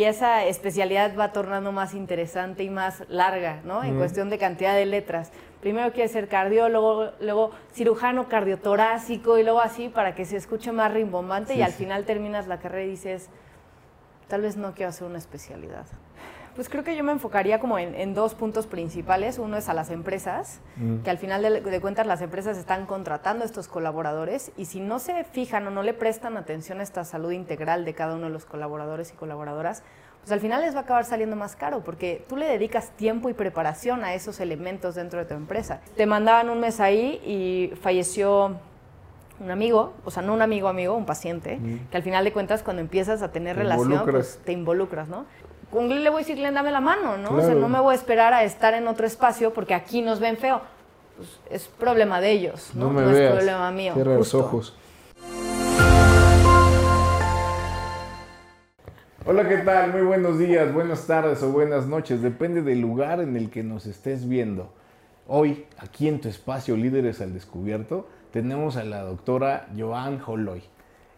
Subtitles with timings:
[0.00, 3.82] Y esa especialidad va tornando más interesante y más larga, ¿no?
[3.82, 5.32] En cuestión de cantidad de letras.
[5.60, 10.94] Primero quiere ser cardiólogo, luego cirujano cardiotorácico y luego así para que se escuche más
[10.94, 13.28] rimbombante y al final terminas la carrera y dices,
[14.28, 15.86] tal vez no quiero hacer una especialidad.
[16.58, 19.38] Pues creo que yo me enfocaría como en, dos puntos principales.
[19.38, 21.04] Uno es a las empresas, mm.
[21.04, 24.98] que al final de, cuentas las empresas están contratando a estos colaboradores y si no
[24.98, 28.32] se fijan o no le prestan atención a esta salud integral de cada uno de
[28.32, 29.84] los colaboradores y colaboradoras,
[30.18, 33.28] pues al final les va a acabar saliendo más caro porque tú le dedicas tiempo
[33.28, 35.80] y preparación a esos elementos dentro de tu empresa.
[35.96, 38.56] Te mandaban un mes ahí y falleció
[39.38, 41.90] un amigo, o sea, no un amigo amigo, un paciente, mm.
[41.90, 45.24] que al final de cuentas cuando empiezas a tener relación, pues, te involucras, ¿no?
[45.70, 47.30] Con Glenn le voy a decir, Glenn, dame la mano, ¿no?
[47.30, 50.20] O sea, no me voy a esperar a estar en otro espacio porque aquí nos
[50.20, 50.62] ven feo.
[51.16, 52.92] Pues es problema de ellos, ¿no?
[52.92, 53.92] No, es problema mío.
[53.94, 54.76] Cierra los ojos.
[59.26, 59.92] Hola, ¿qué tal?
[59.92, 62.22] Muy buenos días, buenas tardes o buenas noches.
[62.22, 64.72] Depende del lugar en el que nos estés viendo.
[65.26, 70.62] Hoy, aquí en tu espacio Líderes al Descubierto, tenemos a la doctora Joan Holoy.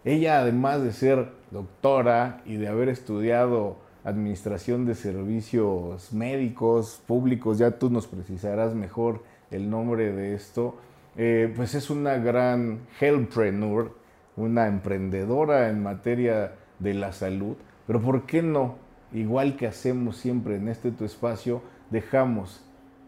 [0.05, 7.73] Ella, además de ser doctora y de haber estudiado administración de servicios médicos públicos, ya
[7.73, 10.77] tú nos precisarás mejor el nombre de esto,
[11.17, 13.92] eh, pues es una gran healthpreneur,
[14.37, 18.77] una emprendedora en materia de la salud, pero ¿por qué no?
[19.12, 22.64] Igual que hacemos siempre en este tu espacio, dejamos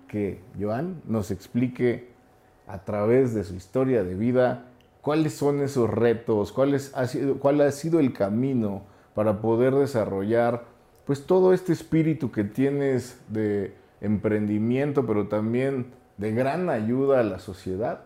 [0.08, 2.10] que Joan nos explique
[2.66, 4.66] a través de su historia de vida
[5.00, 8.82] cuáles son esos retos, cuál, ha sido, cuál ha sido el camino
[9.14, 10.64] para poder desarrollar
[11.04, 15.86] pues todo este espíritu que tienes de emprendimiento, pero también
[16.18, 18.04] de gran ayuda a la sociedad,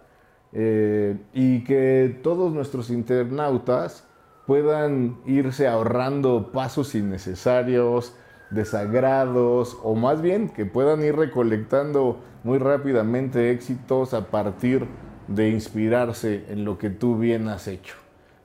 [0.53, 4.06] eh, y que todos nuestros internautas
[4.47, 8.14] puedan irse ahorrando pasos innecesarios,
[8.50, 14.86] desagrados, o más bien que puedan ir recolectando muy rápidamente éxitos a partir
[15.27, 17.97] de inspirarse en lo que tú bien has hecho.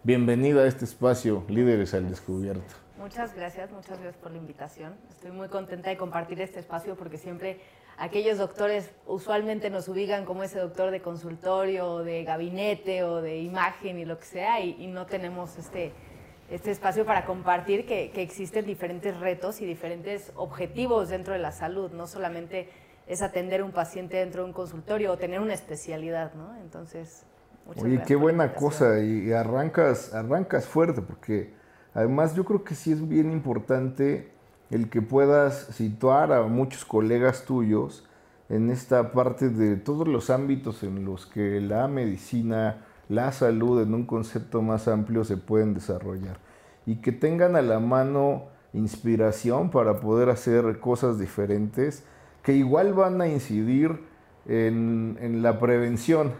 [0.03, 2.73] Bienvenida a este espacio, Líderes al Descubierto.
[3.01, 4.93] Muchas gracias, muchas gracias por la invitación.
[5.09, 7.59] Estoy muy contenta de compartir este espacio porque siempre
[7.97, 13.39] aquellos doctores usualmente nos ubican como ese doctor de consultorio, o de gabinete o de
[13.39, 15.93] imagen y lo que sea y, no tenemos este,
[16.51, 21.51] este espacio para compartir que, que, existen diferentes retos y diferentes objetivos dentro de la
[21.51, 22.69] salud, no solamente
[23.07, 26.55] es atender a un paciente dentro de un consultorio o tener una especialidad, ¿no?
[26.57, 27.23] Entonces,
[27.65, 31.60] muchas Oye, qué buena cosa y arrancas, arrancas fuerte porque
[31.93, 34.31] Además, yo creo que sí es bien importante
[34.69, 38.07] el que puedas situar a muchos colegas tuyos
[38.49, 43.93] en esta parte de todos los ámbitos en los que la medicina, la salud en
[43.93, 46.39] un concepto más amplio se pueden desarrollar
[46.85, 52.03] y que tengan a la mano inspiración para poder hacer cosas diferentes
[52.43, 53.99] que igual van a incidir
[54.47, 56.31] en, en la prevención,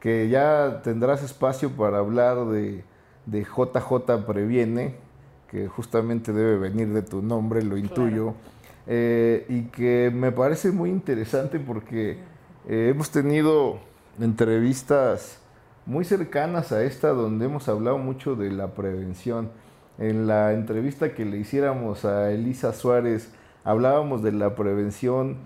[0.00, 2.84] que ya tendrás espacio para hablar de
[3.26, 4.94] de JJ Previene,
[5.50, 8.34] que justamente debe venir de tu nombre, lo intuyo,
[8.86, 12.18] eh, y que me parece muy interesante porque
[12.68, 13.78] eh, hemos tenido
[14.20, 15.40] entrevistas
[15.86, 19.50] muy cercanas a esta donde hemos hablado mucho de la prevención.
[19.98, 23.30] En la entrevista que le hiciéramos a Elisa Suárez,
[23.64, 25.36] hablábamos de la prevención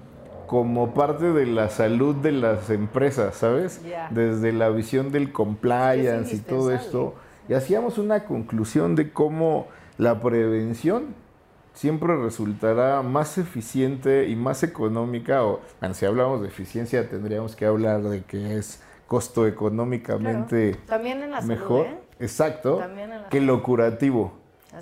[0.47, 3.81] como parte de la salud de las empresas, ¿sabes?
[4.11, 7.15] Desde la visión del compliance y todo esto
[7.49, 9.69] y hacíamos una conclusión de cómo
[9.99, 11.15] la prevención
[11.73, 17.67] siempre resultará más eficiente y más económica, o bueno, si hablamos de eficiencia tendríamos que
[17.67, 20.77] hablar de que es costo económicamente
[21.45, 21.99] mejor, ¿eh?
[22.21, 22.81] exacto,
[23.31, 24.33] que lo curativo.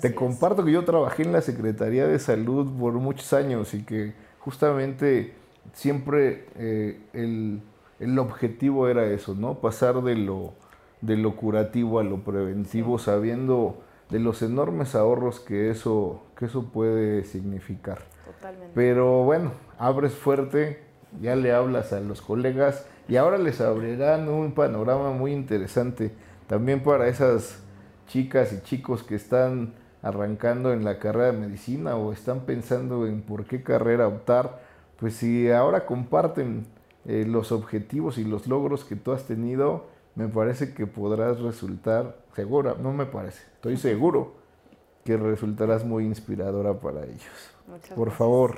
[0.01, 4.13] Te comparto que yo trabajé en la Secretaría de Salud por muchos años y que
[4.37, 5.33] justamente
[5.73, 7.61] siempre eh, el,
[7.99, 9.55] el objetivo era eso, ¿no?
[9.55, 10.53] Pasar de lo
[11.01, 16.65] de lo curativo a lo preventivo, sabiendo de los enormes ahorros que eso, que eso
[16.71, 17.99] puede significar.
[18.25, 18.71] Totalmente.
[18.73, 20.83] Pero bueno, abres fuerte,
[21.21, 26.11] ya le hablas a los colegas y ahora les abrirán un panorama muy interesante
[26.47, 27.61] también para esas
[28.07, 33.21] chicas y chicos que están arrancando en la carrera de medicina o están pensando en
[33.21, 34.61] por qué carrera optar,
[34.97, 36.65] pues si ahora comparten
[37.05, 39.87] eh, los objetivos y los logros que tú has tenido,
[40.19, 44.33] me parece que podrás resultar, segura, no me parece, estoy seguro
[45.05, 47.55] que resultarás muy inspiradora para ellos.
[47.95, 48.57] Por favor,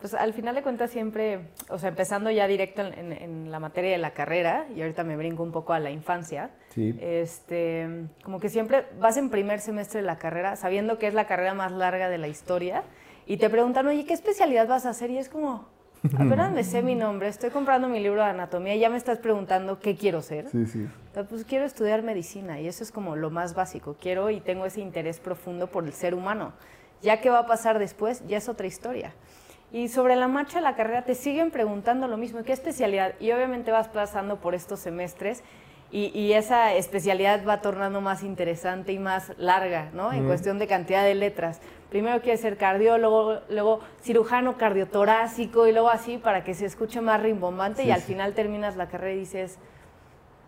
[0.00, 3.98] Pues al final de cuentas siempre, o sea, empezando ya directo en, la materia de
[3.98, 8.86] la carrera, y ahorita me brinco un poco a la infancia, este, como que siempre
[9.00, 12.18] vas en primer semestre de la carrera, sabiendo que es la carrera más larga de
[12.18, 12.84] la historia,
[13.26, 15.10] y te preguntan, oye, ¿qué especialidad vas a hacer?
[15.10, 15.66] Y es como,
[16.14, 19.18] apenas me sé mi nombre, estoy comprando mi libro de anatomía y ya me estás
[19.18, 20.48] preguntando qué quiero ser.
[20.50, 20.88] Sí, sí.
[21.28, 23.96] Pues quiero estudiar medicina y eso es como lo más básico.
[24.00, 26.52] Quiero y tengo ese interés profundo por el ser humano.
[27.02, 29.12] Ya qué va a pasar después, ya es otra historia.
[29.72, 33.14] Y sobre la marcha de la carrera te siguen preguntando lo mismo, ¿qué especialidad?
[33.20, 35.42] Y obviamente vas pasando por estos semestres
[35.90, 40.12] y, esa especialidad va tornando más interesante y más larga, ¿no?
[40.12, 41.60] En cuestión de cantidad de letras.
[41.90, 47.22] Primero quieres ser cardiólogo, luego cirujano cardiotorácico y luego así para que se escuche más
[47.22, 49.58] rimbombante y al final terminas la carrera y dices,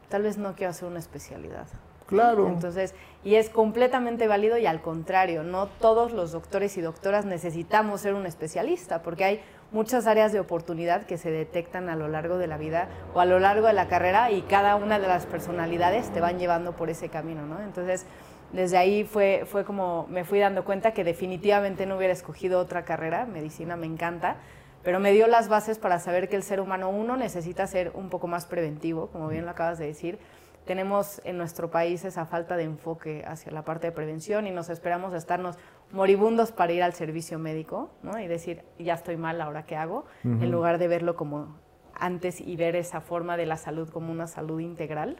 [0.08, 1.66] tal vez no quiero hacer una especialidad.
[2.06, 2.48] Claro.
[2.48, 8.00] Entonces, y es completamente válido y al contrario, no todos los doctores y doctoras necesitamos
[8.00, 9.40] ser un especialista, porque hay
[9.70, 13.26] muchas áreas de oportunidad que se detectan a lo largo de la vida o a
[13.26, 16.90] lo largo de la carrera y cada una de las personalidades te van llevando por
[16.90, 17.62] ese camino, ¿no?
[17.62, 18.04] Entonces,
[18.52, 22.84] desde ahí fue, fue como me fui dando cuenta que definitivamente no hubiera escogido otra
[22.84, 24.36] carrera, medicina me encanta,
[24.82, 28.08] pero me dio las bases para saber que el ser humano, uno, necesita ser un
[28.08, 30.18] poco más preventivo, como bien lo acabas de decir,
[30.64, 34.70] tenemos en nuestro país esa falta de enfoque hacia la parte de prevención y nos
[34.70, 35.58] esperamos a estarnos
[35.90, 38.18] moribundos para ir al servicio médico ¿no?
[38.20, 41.56] y decir, ya estoy mal, ahora qué hago, en lugar de verlo como
[41.94, 45.16] antes y ver esa forma de la salud como una salud integral.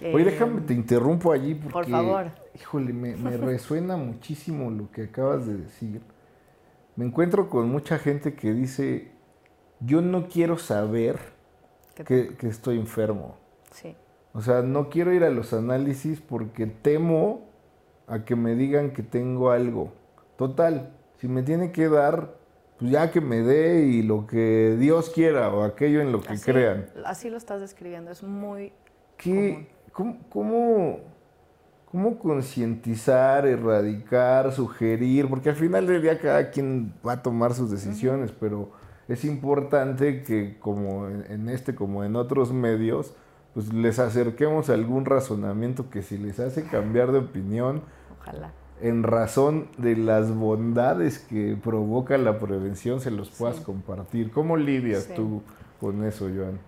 [0.00, 2.30] Oye, eh, déjame, te interrumpo allí porque, por favor.
[2.54, 6.02] híjole, me, me resuena muchísimo lo que acabas de decir.
[6.96, 9.10] Me encuentro con mucha gente que dice,
[9.80, 11.18] yo no quiero saber
[12.04, 13.36] que, que estoy enfermo.
[13.70, 13.96] Sí.
[14.32, 17.46] O sea, no quiero ir a los análisis porque temo
[18.06, 19.92] a que me digan que tengo algo.
[20.36, 22.34] Total, si me tiene que dar,
[22.78, 26.38] pues ya que me dé y lo que Dios quiera o aquello en lo que
[26.38, 26.86] crean.
[27.04, 28.72] Así lo estás describiendo, es muy...
[29.16, 30.98] ¿Qué, ¿Cómo, cómo,
[31.90, 35.28] cómo concientizar, erradicar, sugerir?
[35.28, 38.72] Porque al final del día cada quien va a tomar sus decisiones, pero
[39.06, 43.14] es importante que como en este como en otros medios,
[43.54, 47.82] pues les acerquemos algún razonamiento que si les hace cambiar de opinión,
[48.18, 48.50] Ojalá.
[48.80, 54.32] en razón de las bondades que provoca la prevención, se los puedas compartir.
[54.32, 55.42] ¿Cómo lidias tú
[55.78, 56.58] con eso, Joan?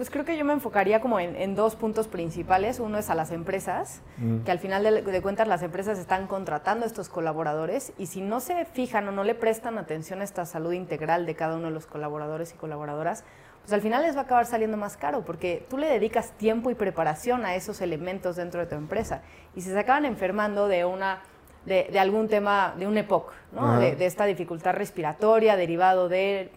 [0.00, 2.80] Pues creo que yo me enfocaría como en, dos puntos principales.
[2.80, 4.44] Uno es a las empresas, mm.
[4.44, 8.22] que al final de, de, cuentas las empresas están contratando a estos colaboradores y si
[8.22, 11.66] no se fijan o no le prestan atención a esta salud integral de cada uno
[11.66, 13.24] de los colaboradores y colaboradoras,
[13.60, 16.70] pues al final les va a acabar saliendo más caro porque tú le dedicas tiempo
[16.70, 19.20] y preparación a esos elementos dentro de tu empresa
[19.54, 21.20] y si se acaban enfermando de una
[21.66, 23.78] de, algún tema, de un EPOC, ¿no?
[23.78, 26.52] de, esta dificultad respiratoria derivado de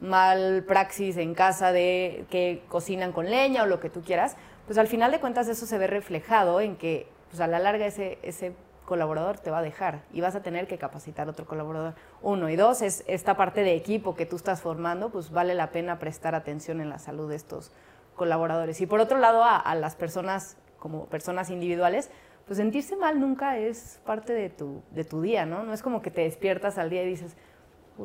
[0.00, 4.36] mal praxis en casa de que cocinan con leña o lo que tú quieras,
[4.66, 7.86] pues al final de cuentas eso se ve reflejado en que pues a la larga
[7.86, 8.54] ese, ese
[8.90, 11.94] colaborador te va a dejar y vas a tener que capacitar otro colaborador.
[12.22, 12.50] Uno.
[12.50, 16.00] Y dos, es esta parte de equipo que tú estás formando, pues vale la pena
[16.00, 17.70] prestar atención en la salud de estos
[18.16, 18.80] colaboradores.
[18.80, 22.10] Y por otro lado, a, las personas como personas individuales,
[22.46, 25.62] pues sentirse mal nunca es parte de tu, de tu día, ¿no?
[25.62, 27.36] No es como que te despiertas al día y dices,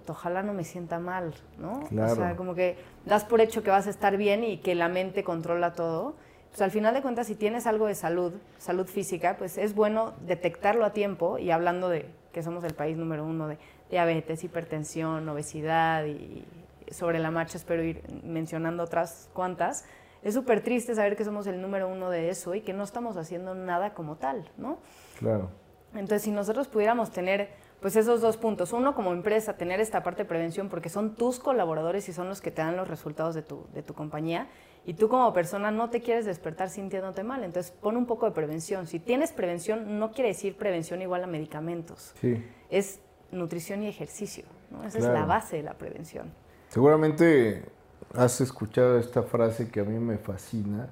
[0.07, 1.83] ojalá no me sienta mal, ¿no?
[1.83, 4.89] O sea, como que das por hecho que vas a estar bien y que la
[4.89, 6.15] mente controla todo
[6.56, 10.13] pues al final de cuentas, si tienes algo de salud, salud física, pues es bueno
[10.25, 13.57] detectarlo a tiempo y hablando de que somos el país número uno de
[13.89, 16.46] diabetes, hipertensión, obesidad y
[16.89, 19.84] sobre la marcha espero ir mencionando otras cuantas.
[20.24, 23.17] Es súper triste saber que somos el número uno de eso y que no estamos
[23.17, 24.77] haciendo nada como tal, ¿no?
[25.19, 25.50] Claro.
[25.95, 27.49] Entonces, si nosotros pudiéramos tener
[27.79, 28.73] pues esos dos puntos.
[28.73, 32.41] Uno, como empresa, tener esta parte de prevención porque son tus colaboradores y son los
[32.41, 34.47] que te dan los resultados de tu, de tu compañía
[34.85, 37.43] y tú como persona no te quieres despertar sintiéndote mal.
[37.43, 38.87] Entonces pon un poco de prevención.
[38.87, 42.13] Si tienes prevención, no quiere decir prevención igual a medicamentos.
[42.21, 42.43] Sí.
[42.69, 44.45] Es nutrición y ejercicio.
[44.85, 46.31] Esa es la base de la prevención.
[46.69, 47.65] Seguramente
[48.13, 50.89] has escuchado esta frase que a mí me fascina,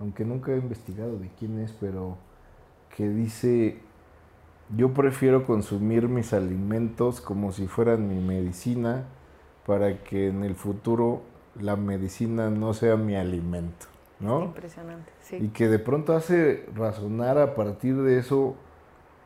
[0.00, 2.16] aunque nunca he investigado de quién es, pero
[2.96, 3.80] que dice,
[4.76, 9.04] yo prefiero consumir mis alimentos como si fueran mi medicina
[9.66, 11.22] para que en el futuro
[11.60, 13.86] la medicina no sea mi alimento,
[14.20, 14.44] ¿no?
[14.44, 15.36] Impresionante, sí.
[15.36, 18.56] Y que de pronto hace razonar a partir de eso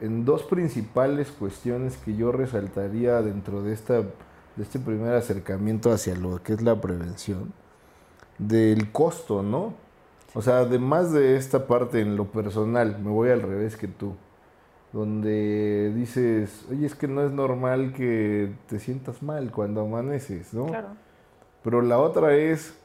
[0.01, 6.17] en dos principales cuestiones que yo resaltaría dentro de, esta, de este primer acercamiento hacia
[6.17, 7.53] lo que es la prevención,
[8.39, 9.75] del costo, ¿no?
[10.35, 14.15] O sea, además de esta parte en lo personal, me voy al revés que tú.
[14.93, 20.67] Donde dices, oye, es que no es normal que te sientas mal cuando amaneces, ¿no?
[20.67, 20.89] Claro.
[21.63, 22.79] Pero la otra es,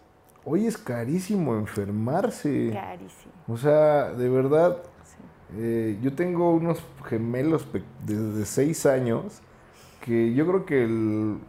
[0.45, 2.71] hoy es carísimo enfermarse.
[2.71, 3.33] Carísimo.
[3.47, 4.77] O sea, de verdad,
[5.57, 7.67] eh, yo tengo unos gemelos
[8.05, 9.41] desde seis años
[10.01, 11.39] que yo creo que el,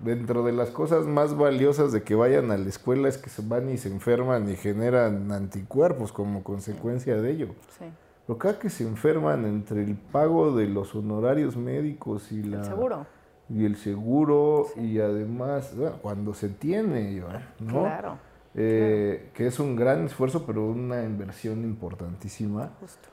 [0.00, 3.42] dentro de las cosas más valiosas de que vayan a la escuela es que se
[3.42, 7.48] van y se enferman y generan anticuerpos como consecuencia de ello.
[7.78, 7.84] Sí.
[8.26, 12.58] Pero cada que se enferman entre el pago de los honorarios médicos y la...
[12.58, 13.06] El seguro.
[13.48, 17.22] Y el seguro y además, bueno, cuando se tiene,
[17.58, 17.82] ¿no?
[17.82, 18.18] Claro.
[18.54, 22.70] Eh, que es un gran esfuerzo, pero una inversión importantísima.
[22.80, 23.08] Justo.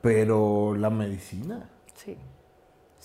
[0.00, 1.68] Pero la medicina.
[1.94, 2.16] Sí.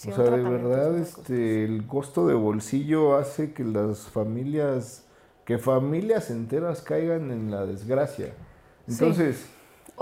[0.10, 5.06] o sea, de verdad, este, el costo de bolsillo hace que las familias,
[5.46, 8.34] que familias enteras caigan en la desgracia.
[8.88, 9.50] Entonces...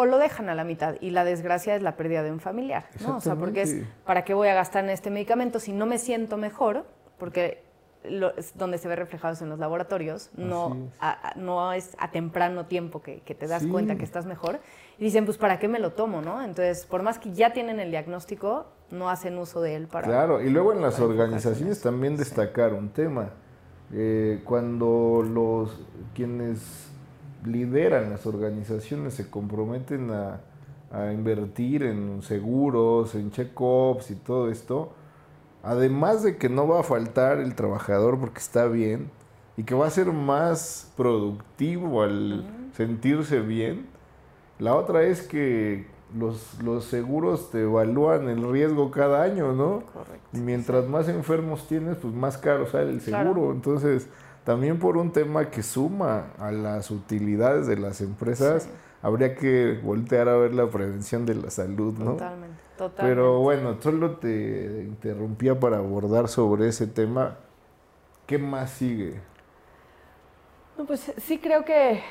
[0.01, 2.86] O lo dejan a la mitad y la desgracia es la pérdida de un familiar,
[3.01, 3.18] ¿no?
[3.18, 3.75] O sea, porque es,
[4.06, 6.86] ¿para qué voy a gastar en este medicamento si no me siento mejor?
[7.18, 7.63] Porque
[8.06, 10.94] lo, es donde se ve reflejados en los laboratorios, no, es.
[11.01, 13.68] A, no es a temprano tiempo que, que te das sí.
[13.68, 14.62] cuenta que estás mejor.
[15.00, 16.41] Y dicen, pues, ¿para qué me lo tomo, no?
[16.41, 20.08] Entonces, por más que ya tienen el diagnóstico, no hacen uso de él para...
[20.08, 23.32] Claro, y luego en las organizaciones también destacar un tema.
[23.91, 25.77] Eh, cuando los
[26.15, 26.89] quienes
[27.46, 30.41] lideran las organizaciones se comprometen a,
[30.91, 34.93] a invertir en seguros, en check-ups y todo esto,
[35.63, 39.12] además de que no va a faltar el trabajador porque está bien
[39.58, 42.74] y que va a ser más productivo al uh -huh.
[42.74, 43.88] sentirse bien,
[44.58, 49.84] la otra es que los, los, seguros te evalúan el riesgo cada año, ¿no?
[49.93, 50.29] Correcto.
[50.34, 53.34] Y mientras más enfermos tienes, pues más caro sale el seguro.
[53.34, 53.51] Claro.
[53.51, 54.10] Entonces,
[54.43, 58.69] también por un tema que suma a las utilidades de las empresas, sí.
[59.01, 62.13] habría que voltear a ver la prevención de la salud, ¿no?
[62.13, 63.03] Totalmente, totalmente.
[63.03, 67.38] Pero bueno, solo te interrumpía para abordar sobre ese tema.
[68.25, 69.19] ¿Qué más sigue?
[70.77, 72.01] No, pues sí creo que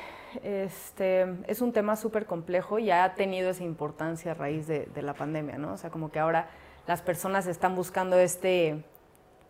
[0.43, 5.01] este, es un tema súper complejo y ha tenido esa importancia a raíz de, de,
[5.01, 5.73] la pandemia, ¿no?
[5.73, 6.49] O sea, como que ahora
[6.85, 8.83] las personas están buscando este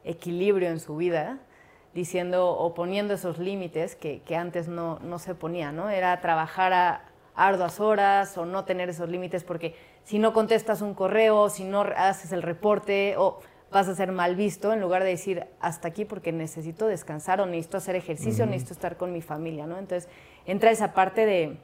[0.04, 1.40] equilibrio en su vida,
[1.94, 5.90] diciendo o poniendo esos límites que, que antes no, no, se ponía, ¿no?
[5.90, 7.06] Era trabajar a
[7.36, 11.82] arduas horas o no tener esos límites porque si no contestas un correo, si no
[11.82, 13.40] haces el reporte o
[13.72, 17.46] vas a ser mal visto en lugar de decir hasta aquí porque necesito descansar o
[17.46, 18.52] necesito hacer ejercicio, uh -huh.
[18.52, 19.78] necesito estar con mi familia, ¿no?
[19.78, 20.10] Entonces
[20.46, 21.58] entra esa parte de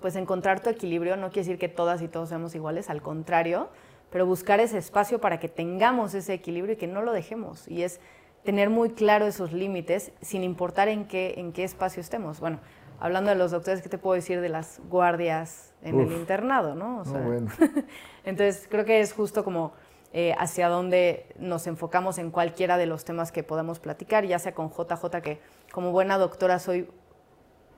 [0.00, 3.68] pues encontrar tu equilibrio, no quiere decir que todas y todos seamos iguales, al contrario,
[4.10, 7.68] pero buscar ese espacio para que tengamos ese equilibrio y que no lo dejemos.
[7.68, 8.00] Y es
[8.44, 12.40] tener muy claro esos límites sin importar en qué, en qué espacio estemos.
[12.40, 12.60] Bueno,
[12.98, 16.10] hablando de los doctores, ¿qué te puedo decir de las guardias en Uf.
[16.10, 17.00] el internado, no?
[17.00, 17.50] O sea, no bueno.
[18.24, 19.72] entonces creo que es justo como
[20.12, 24.54] eh, hacia dónde nos enfocamos en cualquiera de los temas que podamos platicar, ya sea
[24.54, 25.40] con JJ, que
[25.72, 26.88] como buena doctora soy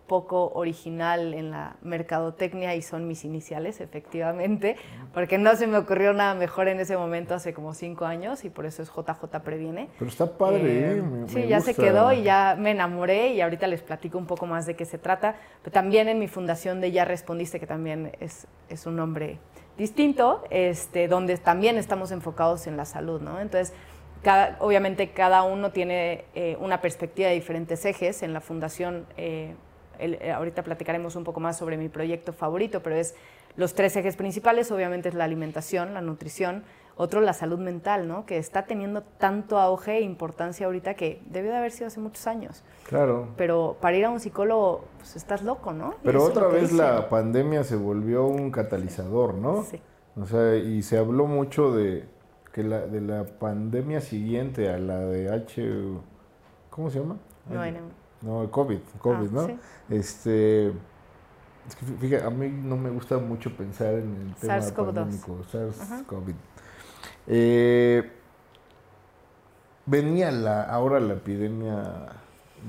[0.06, 4.76] poco original en la mercadotecnia y son mis iniciales, efectivamente,
[5.14, 8.50] porque no se me ocurrió nada mejor en ese momento hace como cinco años y
[8.50, 9.88] por eso es JJ Previene.
[9.98, 11.72] Pero está padre, eh, me, Sí, me ya gusta.
[11.72, 14.84] se quedó y ya me enamoré y ahorita les platico un poco más de qué
[14.84, 15.36] se trata.
[15.62, 19.38] Pero también en mi fundación de Ya Respondiste, que también es, es un nombre
[19.78, 23.40] distinto, este, donde también estamos enfocados en la salud, ¿no?
[23.40, 23.72] Entonces,
[24.22, 28.22] cada, obviamente cada uno tiene eh, una perspectiva de diferentes ejes.
[28.22, 29.54] En la fundación eh,
[30.02, 33.14] el, eh, ahorita platicaremos un poco más sobre mi proyecto favorito, pero es
[33.56, 36.64] los tres ejes principales, obviamente es la alimentación, la nutrición,
[36.96, 38.26] otro la salud mental, ¿no?
[38.26, 42.26] Que está teniendo tanto auge e importancia ahorita que debió de haber sido hace muchos
[42.26, 42.62] años.
[42.86, 43.28] Claro.
[43.36, 45.94] Pero para ir a un psicólogo, pues estás loco, ¿no?
[46.02, 46.78] Pero otra vez dicen.
[46.78, 49.62] la pandemia se volvió un catalizador, ¿no?
[49.64, 49.80] Sí.
[50.20, 52.04] O sea, y se habló mucho de
[52.52, 55.62] que la, de la pandemia siguiente a la de H,
[56.68, 57.16] ¿cómo se llama?
[57.50, 57.64] No,
[58.22, 59.46] No, COVID, COVID, Ah, ¿no?
[59.46, 59.58] sí.
[59.90, 64.94] Este, es que fíjate, a mí no me gusta mucho pensar en el tema SARS-CoV-2.
[64.94, 66.34] pandémico, SARS-CoV.
[67.26, 68.10] Eh,
[69.86, 72.12] venía la, ahora la epidemia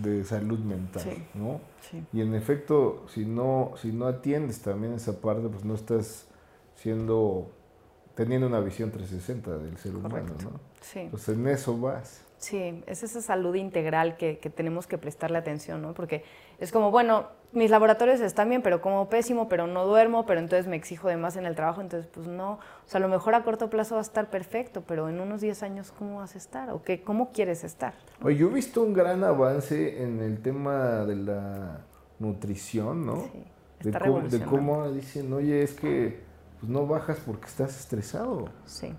[0.01, 1.23] de salud mental, Sí.
[1.35, 1.61] ¿no?
[1.81, 2.03] Sí.
[2.13, 6.25] Y en efecto, si no, si no atiendes también esa parte, pues no estás
[6.75, 7.51] siendo,
[8.15, 10.33] teniendo una visión 360 del ser humano.
[10.43, 10.59] ¿no?
[10.81, 11.07] Sí.
[11.11, 12.22] Pues en eso vas.
[12.43, 15.93] Sí, es esa salud integral que, que tenemos que prestarle atención, ¿no?
[15.93, 16.25] Porque
[16.59, 20.67] es como, bueno, mis laboratorios están bien, pero como pésimo, pero no duermo, pero entonces
[20.67, 22.55] me exijo de más en el trabajo, entonces pues no.
[22.55, 25.39] O sea, a lo mejor a corto plazo va a estar perfecto, pero en unos
[25.39, 26.69] 10 años, ¿cómo vas a estar?
[26.71, 27.93] ¿O qué, cómo quieres estar?
[28.21, 31.79] Oye, yo he visto un gran avance en el tema de la
[32.19, 33.21] nutrición, ¿no?
[33.21, 33.45] Sí,
[33.83, 36.19] de, está cómo, de cómo dicen, oye, es que
[36.59, 38.49] pues no bajas porque estás estresado.
[38.65, 38.93] Sí.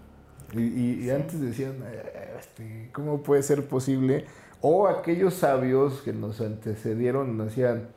[0.61, 4.27] Y, antes decían, eh, este, ¿cómo puede ser posible?
[4.61, 7.89] O aquellos sabios que nos antecedieron decían,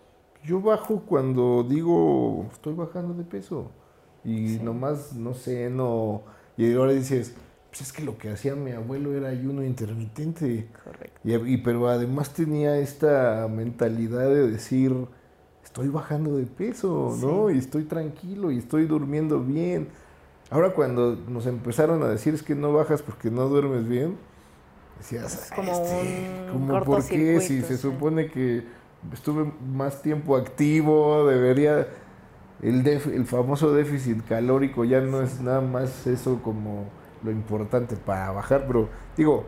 [0.44, 3.72] yo bajo cuando digo, estoy bajando de peso.
[4.24, 6.24] Y nomás, no sé, no...
[6.58, 7.36] Y ahora dices,
[7.70, 10.68] pues es que lo que hacía mi abuelo era ayuno intermitente.
[10.84, 11.20] Correcto.
[11.24, 14.94] Y, pero además tenía esta mentalidad de decir,
[15.64, 17.52] estoy bajando de peso, ¿no?
[17.52, 19.90] Y estoy tranquilo y estoy durmiendo bien.
[20.50, 24.18] Ahora cuando nos empezaron a decir es que no bajas porque no duermes bien,
[24.98, 27.42] decías, como este, un ¿por qué?
[27.42, 28.64] Si se supone que
[29.12, 31.88] estuve más tiempo activo, debería...
[32.60, 36.86] El, el famoso déficit calórico ya no es nada más eso como
[37.24, 39.46] lo importante para bajar, pero digo,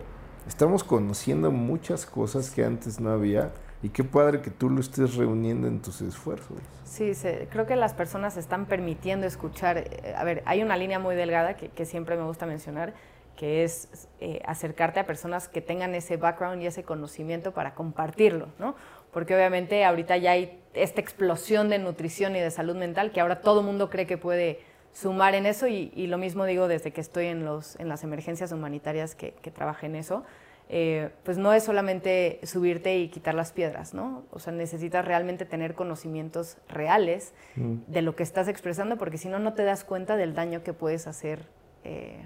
[0.47, 5.15] estamos conociendo muchas cosas que antes no había y qué padre que tú lo estés
[5.15, 6.57] reuniendo en tus esfuerzos.
[6.83, 7.13] Sí,
[7.49, 9.77] creo que las personas están permitiendo escuchar.
[9.77, 12.93] Eh, a ver, hay una línea muy delgada que, siempre me gusta mencionar,
[13.37, 18.49] que es eh, acercarte a personas que tengan ese background y ese conocimiento para compartirlo,
[18.59, 18.75] ¿no?
[19.11, 23.39] Porque obviamente ahorita ya hay esta explosión de nutrición y de salud mental que ahora
[23.41, 24.59] todo mundo cree que puede
[24.91, 28.51] sumar en eso y, lo mismo digo desde que estoy en, los, en las emergencias
[28.51, 30.25] humanitarias que, que trabajé en eso.
[30.71, 34.25] Eh, pues no es solamente subirte y quitar las piedras, ¿no?
[34.29, 37.77] O sea, necesitas realmente tener conocimientos reales mm.
[37.87, 40.73] de lo que estás expresando, porque si no, no te das cuenta del daño que
[40.73, 41.47] puedes hacer
[41.83, 42.23] eh,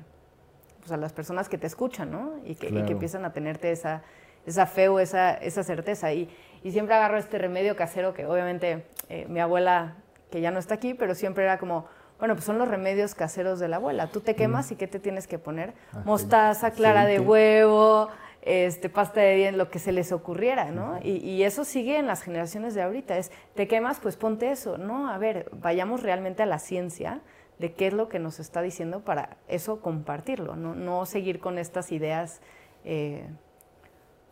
[0.80, 2.34] pues a las personas que te escuchan, ¿no?
[2.44, 4.02] Y que, empiezan a tenerte esa,
[4.46, 6.12] esa fe o esa, esa certeza.
[6.12, 6.30] Y,
[6.64, 9.96] y, siempre agarro este remedio casero que obviamente eh, mi abuela,
[10.30, 11.86] que ya no está aquí, pero siempre era como
[12.20, 14.08] bueno, pues son los remedios caseros de la abuela.
[14.08, 15.74] Tú te quemas y ¿qué te tienes que poner?
[16.06, 18.08] Mostaza, clara de huevo,
[18.46, 21.00] este, pasta de dientes, lo que se les ocurriera, ¿no?
[21.02, 23.18] y, eso sigue en las generaciones de ahorita.
[23.18, 24.78] Es, te quemas, pues ponte eso.
[24.78, 27.22] No, a ver, vayamos realmente a la ciencia
[27.60, 31.58] de qué es lo que nos está diciendo para eso compartirlo, no, no seguir con
[31.58, 32.42] estas ideas
[32.84, 33.26] eh,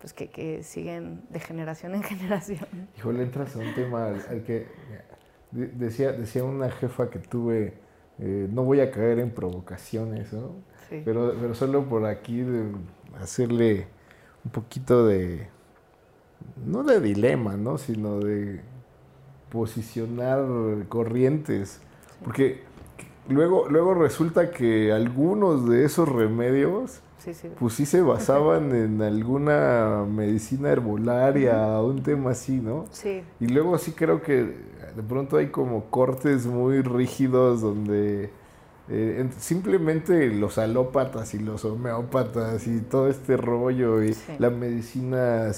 [0.02, 2.68] pues que, siguen de generación en generación.
[2.98, 4.68] Híjole, entras a un tema al que
[5.52, 7.76] decía, decía una jefa que tuve,
[8.20, 10.56] eh, no voy a caer en provocaciones, ¿no?
[10.90, 12.46] Pero, pero solo por aquí
[13.18, 13.88] hacerle
[14.46, 15.48] un poquito de,
[16.66, 17.78] no de dilema, ¿no?
[17.78, 18.62] Sino de
[19.50, 20.46] posicionar
[20.90, 21.82] corrientes.
[22.24, 22.64] Porque
[23.28, 27.02] luego, luego resulta que algunos de esos remedios
[27.60, 32.86] pues sí se basaban en alguna medicina herbolaria, un tema así, ¿no?
[32.92, 33.24] Sí.
[33.40, 38.32] Y luego sí creo que de pronto hay como cortes muy rígidos donde
[38.90, 45.52] eh, simplemente los alópatas y los homeópatas y todo este rollo y la medicina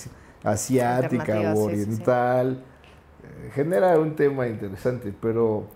[0.44, 2.64] asiática o oriental
[3.24, 5.68] eh, genera un tema interesante, pero,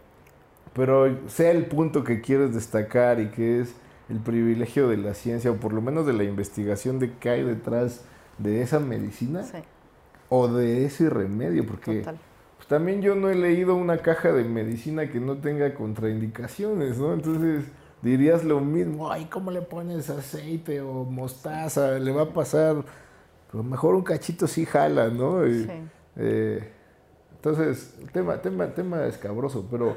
[0.73, 3.73] pero sea el punto que quieres destacar y que es
[4.09, 7.43] el privilegio de la ciencia, o por lo menos de la investigación de qué hay
[7.43, 8.01] detrás
[8.37, 9.43] de esa medicina
[10.29, 12.05] o de ese remedio, porque
[12.57, 17.13] pues, también yo no he leído una caja de medicina que no tenga contraindicaciones, ¿no?
[17.13, 17.65] Entonces
[18.01, 21.97] dirías lo mismo, ay, ¿cómo le pones aceite o mostaza?
[21.99, 22.83] Le va a pasar,
[23.51, 25.43] pues mejor un cachito sí jala, ¿no?
[25.45, 26.71] Eh,
[27.35, 29.95] entonces, tema, tema, tema escabroso, pero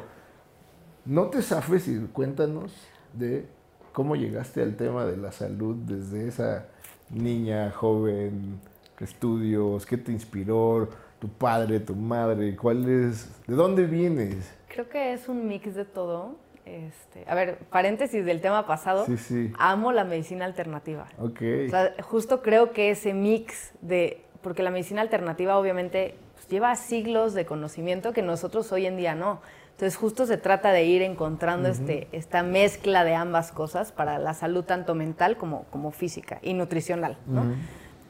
[1.05, 2.73] no te zafes y cuéntanos
[3.12, 3.46] de
[3.92, 6.66] ¿Cómo llegaste al tema de la salud desde esa
[7.11, 8.61] niña joven?
[9.01, 9.87] estudios?
[9.87, 10.90] ¿Qué te inspiró?
[11.20, 12.56] ¿Tu padre, tu madre?
[12.56, 13.28] ¿Cuál es?
[13.46, 14.52] ¿De dónde vienes?
[14.68, 16.37] Creo que es un mix de todo.
[16.64, 19.04] Este, a ver, paréntesis del tema pasado.
[19.04, 19.52] Sí, sí.
[19.59, 21.06] Amo la medicina alternativa.
[21.18, 21.42] Ok.
[21.66, 24.24] O sea, justo creo que ese mix de.
[24.40, 29.14] Porque la medicina alternativa, obviamente, pues, lleva siglos de conocimiento que nosotros hoy en día
[29.14, 29.42] no.
[29.72, 34.35] Entonces justo se trata de ir encontrando este, esta mezcla de ambas cosas para la
[34.35, 37.16] salud tanto mental como, como física y nutricional.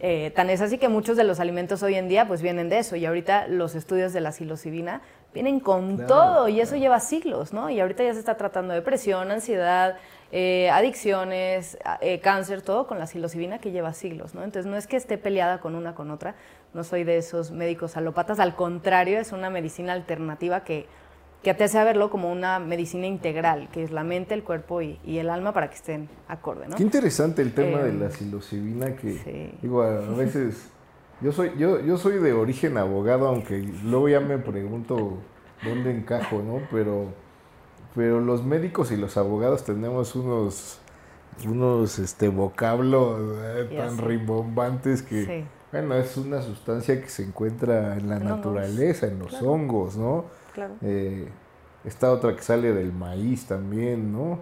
[0.03, 2.79] Eh, tan es así que muchos de los alimentos hoy en día pues vienen de
[2.79, 2.97] eso.
[2.97, 5.03] Y ahorita los estudios de la psilocibina
[5.35, 6.49] vienen con todo.
[6.49, 7.69] Y eso lleva siglos, ¿no?
[7.71, 9.97] Y ahorita ya se está tratando depresión, ansiedad,
[10.33, 14.43] eh, adicciones, eh, cáncer, todo con la psilocibina que lleva siglos, ¿no?
[14.43, 16.35] Entonces no es que esté peleada con una con otra,
[16.73, 20.87] no soy de esos médicos alópatas, al contrario, es una medicina alternativa que
[21.43, 24.99] que te hace verlo como una medicina integral, que es la mente, el cuerpo y,
[25.07, 26.77] el alma para que estén acorde, ¿no?
[26.77, 30.69] Qué interesante el tema de la em, psilocibina que, digo, a veces,
[31.21, 35.19] yo soy, yo, yo soy de origen abogado, aunque luego ya me pregunto
[35.65, 36.61] dónde encajo, ¿no?
[36.71, 37.07] Pero,
[37.95, 40.79] pero los médicos y los abogados tenemos unos,
[41.47, 48.11] unos este, vocablos eh, tan rimbombantes que, bueno, es una sustancia que se encuentra en
[48.11, 50.27] la naturaleza, en los hongos, ¿no?
[50.55, 50.75] Claro.
[50.83, 51.29] Eh,
[51.85, 54.41] está otra que sale del maíz también, ¿no?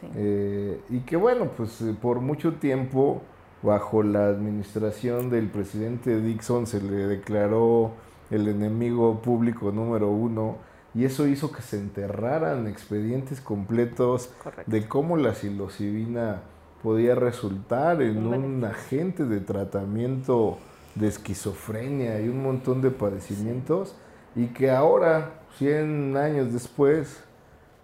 [0.00, 0.08] Sí.
[0.14, 3.22] Eh, y que bueno, pues eh, por mucho tiempo,
[3.62, 7.92] bajo la administración del presidente Dixon, se le declaró
[8.30, 10.56] el enemigo público número uno,
[10.94, 14.30] y eso hizo que se enterraran expedientes completos
[14.66, 16.42] de cómo la psilocibina
[16.82, 20.58] podía resultar en un agente de tratamiento
[20.94, 23.94] de esquizofrenia y un montón de padecimientos
[24.34, 27.22] y que ahora, 100 años después,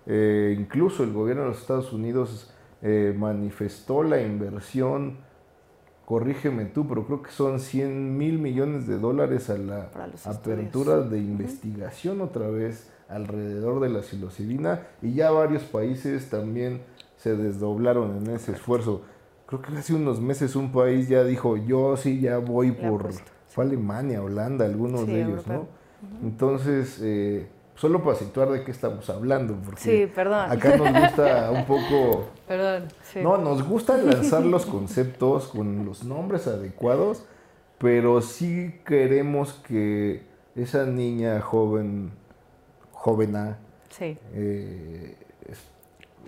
[0.07, 2.53] eh, incluso el gobierno de los Estados Unidos
[2.83, 5.19] eh, manifestó la inversión,
[6.05, 9.91] corrígeme tú, pero creo que son 100 mil millones de dólares a la
[10.25, 16.83] apertura de investigación otra vez alrededor de la psilocibina y ya varios países también
[17.17, 19.03] se desdoblaron en ese esfuerzo.
[19.47, 23.11] Creo que hace unos meses un país ya dijo, yo sí ya voy por,
[23.49, 25.67] fue Alemania, Holanda, algunos de ellos, ¿no?
[26.23, 30.51] Entonces, eh, solo para situar de qué estamos hablando, porque sí, perdón.
[30.51, 32.31] acá nos gusta un poco...
[32.49, 32.89] Perdón,
[33.23, 37.25] No, nos gusta lanzar los conceptos con los nombres adecuados,
[37.79, 40.23] pero sí queremos que
[40.55, 42.13] esa niña joven,
[42.93, 43.59] jovena,
[43.91, 44.17] sí.
[44.33, 45.17] eh,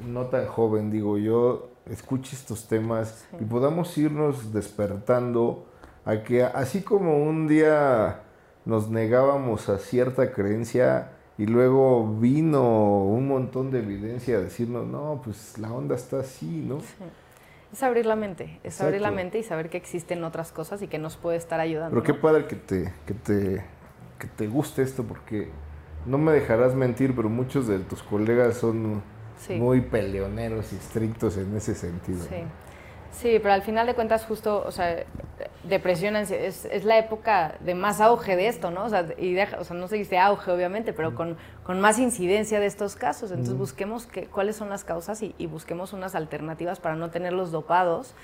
[0.06, 5.66] no tan joven, digo yo, escuche estos temas y podamos irnos despertando
[6.04, 8.20] a que así como un día
[8.64, 15.20] nos negábamos a cierta creencia y luego vino un montón de evidencia a decirnos, no,
[15.24, 16.80] pues la onda está así, ¿no?
[17.72, 20.88] Es abrir la mente, es abrir la mente y saber que existen otras cosas y
[20.88, 21.90] que nos puede estar ayudando.
[21.90, 23.64] Pero qué padre que te, que te,
[24.18, 25.48] que te guste esto porque
[26.06, 29.02] no me dejarás mentir, pero muchos de tus colegas son
[29.58, 32.24] muy peleoneros y estrictos en ese sentido.
[32.24, 32.42] Sí.
[33.12, 35.04] Sí, pero al final de cuentas justo, o sea,
[35.64, 38.84] depresión es, es la época de más auge de esto, ¿no?
[38.84, 41.98] O sea, y deja, o sea no se dice auge, obviamente, pero con, con, más
[41.98, 43.30] incidencia de estos casos.
[43.30, 48.14] Entonces busquemos que, cuáles son las causas y, busquemos unas alternativas para no tenerlos dopados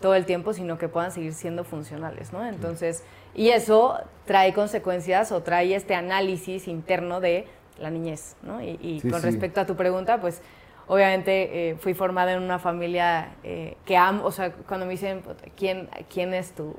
[0.00, 2.46] todo el tiempo, sino que puedan seguir siendo funcionales, ¿no?
[2.46, 7.46] Entonces, y eso trae consecuencias o trae este análisis interno de
[7.78, 8.62] la niñez, ¿no?
[8.62, 10.42] Y, con respecto a tu pregunta, pues
[10.90, 15.22] obviamente eh, fui formada en una familia eh, que amo, o sea, cuando me dicen,
[15.56, 16.74] ¿quién, quién es tu,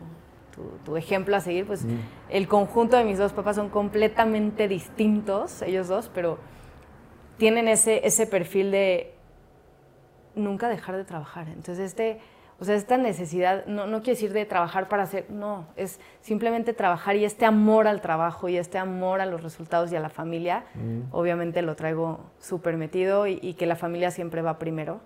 [0.83, 1.65] tu, ejemplo a seguir?
[1.65, 1.97] Pues mm.
[2.27, 6.39] el conjunto de mis dos papás son completamente distintos, ellos dos, pero
[7.37, 9.13] tienen ese, ese perfil de
[10.35, 11.47] nunca dejar de trabajar.
[11.47, 12.19] Entonces, este
[12.61, 16.73] o sea, esta necesidad, no, no quiere decir de trabajar para hacer, no, es simplemente
[16.73, 20.09] trabajar y este amor al trabajo y este amor a los resultados y a la
[20.09, 21.09] familia, mm.
[21.09, 25.01] obviamente lo traigo súper metido y, que la familia siempre va primero.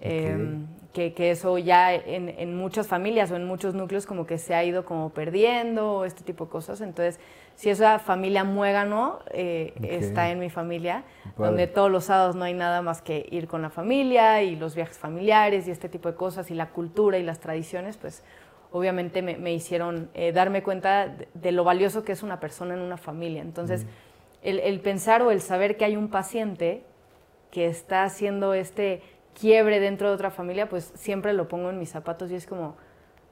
[0.00, 4.38] Em, que, que, eso ya en, en, muchas familias o en muchos núcleos como que
[4.38, 6.80] se ha ido como perdiendo, este tipo de cosas.
[6.80, 7.20] Entonces,
[7.60, 11.04] si esa familia muégano eh, está en mi familia,
[11.36, 14.74] donde todos los sábados no hay nada más que ir con la familia y los
[14.74, 18.24] viajes familiares y este tipo de cosas y la cultura y las tradiciones, pues
[18.72, 22.96] obviamente me, hicieron eh, darme cuenta de, lo valioso que es una persona en una
[22.96, 23.42] familia.
[23.42, 23.84] Entonces,
[24.42, 26.82] el, pensar o el saber que hay un paciente
[27.50, 29.02] que está haciendo este
[29.40, 32.76] quiebre dentro de otra familia, pues siempre lo pongo en mis zapatos y es como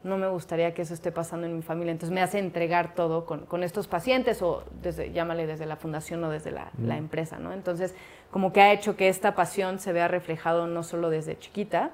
[0.05, 1.91] no me gustaría que eso esté pasando en mi familia.
[1.91, 6.31] Entonces me hace entregar todo con, estos pacientes o desde, llámale desde la fundación o
[6.31, 6.91] desde la, mm.
[6.93, 7.53] empresa, ¿no?
[7.53, 7.95] Entonces,
[8.31, 11.91] como que ha hecho que esta pasión se vea reflejado no solo desde chiquita,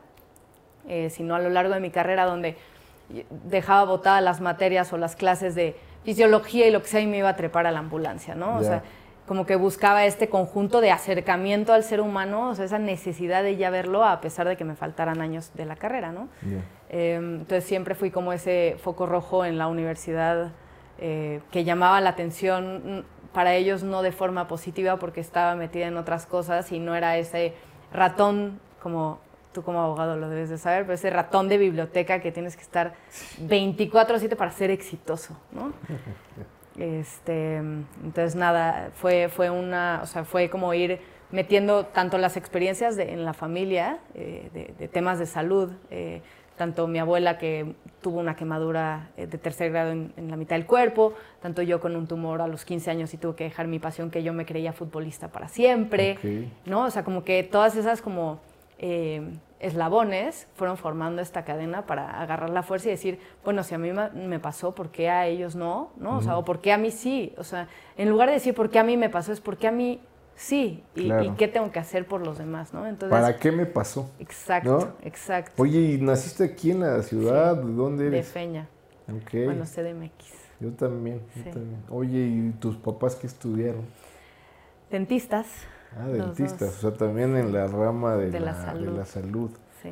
[0.86, 2.56] eh, sino a lo largo de mi carrera donde
[3.48, 7.18] dejaba botadas las materias o las clases de fisiología y lo que sea y me
[7.18, 8.56] iba a trepar a la ambulancia, ¿no?
[8.56, 8.82] O sea,
[9.26, 13.56] como que buscaba este conjunto de acercamiento al ser humano, o sea, esa necesidad de
[13.56, 16.28] ya verlo a pesar de que me faltaran años de la carrera, ¿no?
[16.90, 20.52] Em, entonces siempre fui como ese foco rojo en la universidad
[20.98, 25.86] eh, que llamaba la atención mm, para ellos no de forma positiva porque estaba metida
[25.86, 27.54] en otras cosas y no era ese
[27.92, 29.18] ratón como
[29.52, 32.62] tú como abogado lo debes de saber, pero ese ratón de biblioteca que tienes que
[32.62, 32.94] estar
[33.40, 35.72] 24/7 para ser exitoso, ¿no?
[36.78, 40.98] Este, entonces nada, fue, fue una, o sea, fue como ir
[41.30, 46.22] metiendo tanto las experiencias de, en la familia, eh, de, temas de salud, eh,
[46.56, 50.66] tanto mi abuela que tuvo una quemadura eh, de tercer grado en, la mitad del
[50.66, 53.78] cuerpo, tanto yo con un tumor a los 15 años y tuve que dejar mi
[53.80, 56.18] pasión que yo me creía futbolista para siempre,
[56.66, 56.84] ¿no?
[56.84, 58.40] O sea, como que todas esas como
[58.78, 63.90] eslabones fueron formando esta cadena para agarrar la fuerza y decir, bueno, si a mí
[63.92, 65.90] me pasó, ¿por qué a ellos no?
[65.96, 66.18] ¿no?
[66.18, 67.32] O sea, o ¿por qué a mí sí?
[67.38, 69.32] O sea, en lugar de decir, ¿por qué a mí me pasó?
[69.32, 70.00] Es, ¿por qué a mí
[70.36, 70.82] sí?
[70.94, 72.74] ¿Y, qué tengo que hacer por los demás?
[72.74, 72.86] ¿no?
[72.86, 74.10] Entonces, ¿Para qué me pasó?
[74.18, 75.62] Exacto, exacto.
[75.62, 77.56] Oye, ¿y naciste aquí en la ciudad?
[77.56, 78.26] ¿De dónde eres?
[78.26, 78.68] De Feña.
[79.22, 79.44] Okay.
[79.44, 80.44] Bueno, CDMX.
[80.60, 81.82] Yo también, yo también.
[81.90, 83.84] Oye, ¿y tus papás qué estudiaron?
[84.90, 85.46] Dentistas.
[85.98, 88.96] Ah, dentista, o sea, también en la rama de, De la la, de salud.
[88.98, 89.50] la salud.
[89.82, 89.90] Sí.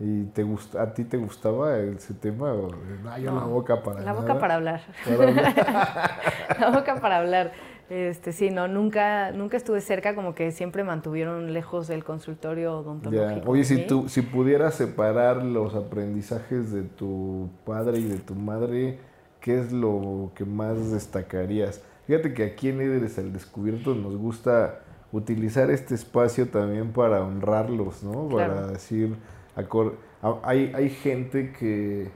[0.00, 2.52] ¿Y te gusta, a ti te gustaba ese tema?
[2.54, 2.70] O,
[3.04, 4.40] no, yo No, la boca para La boca nada"?
[4.40, 4.80] para hablar.
[5.04, 5.54] Para hablar.
[6.60, 7.52] la boca para hablar.
[7.90, 12.76] Este, sí, no, nunca, nunca estuve cerca, como que siempre mantuvieron lejos del consultorio Ya.
[12.78, 13.50] odontológico.
[13.50, 18.34] Oye, de si tú, si pudieras separar los aprendizajes de tu padre y de tu
[18.34, 18.98] madre,
[19.40, 21.82] ¿qué es lo que más destacarías?
[22.06, 24.80] Fíjate que aquí en Líderes al Descubierto nos gusta
[25.12, 28.28] utilizar este espacio también para honrarlos, ¿no?
[28.28, 29.14] Para decir,
[30.42, 32.10] hay, hay gente que,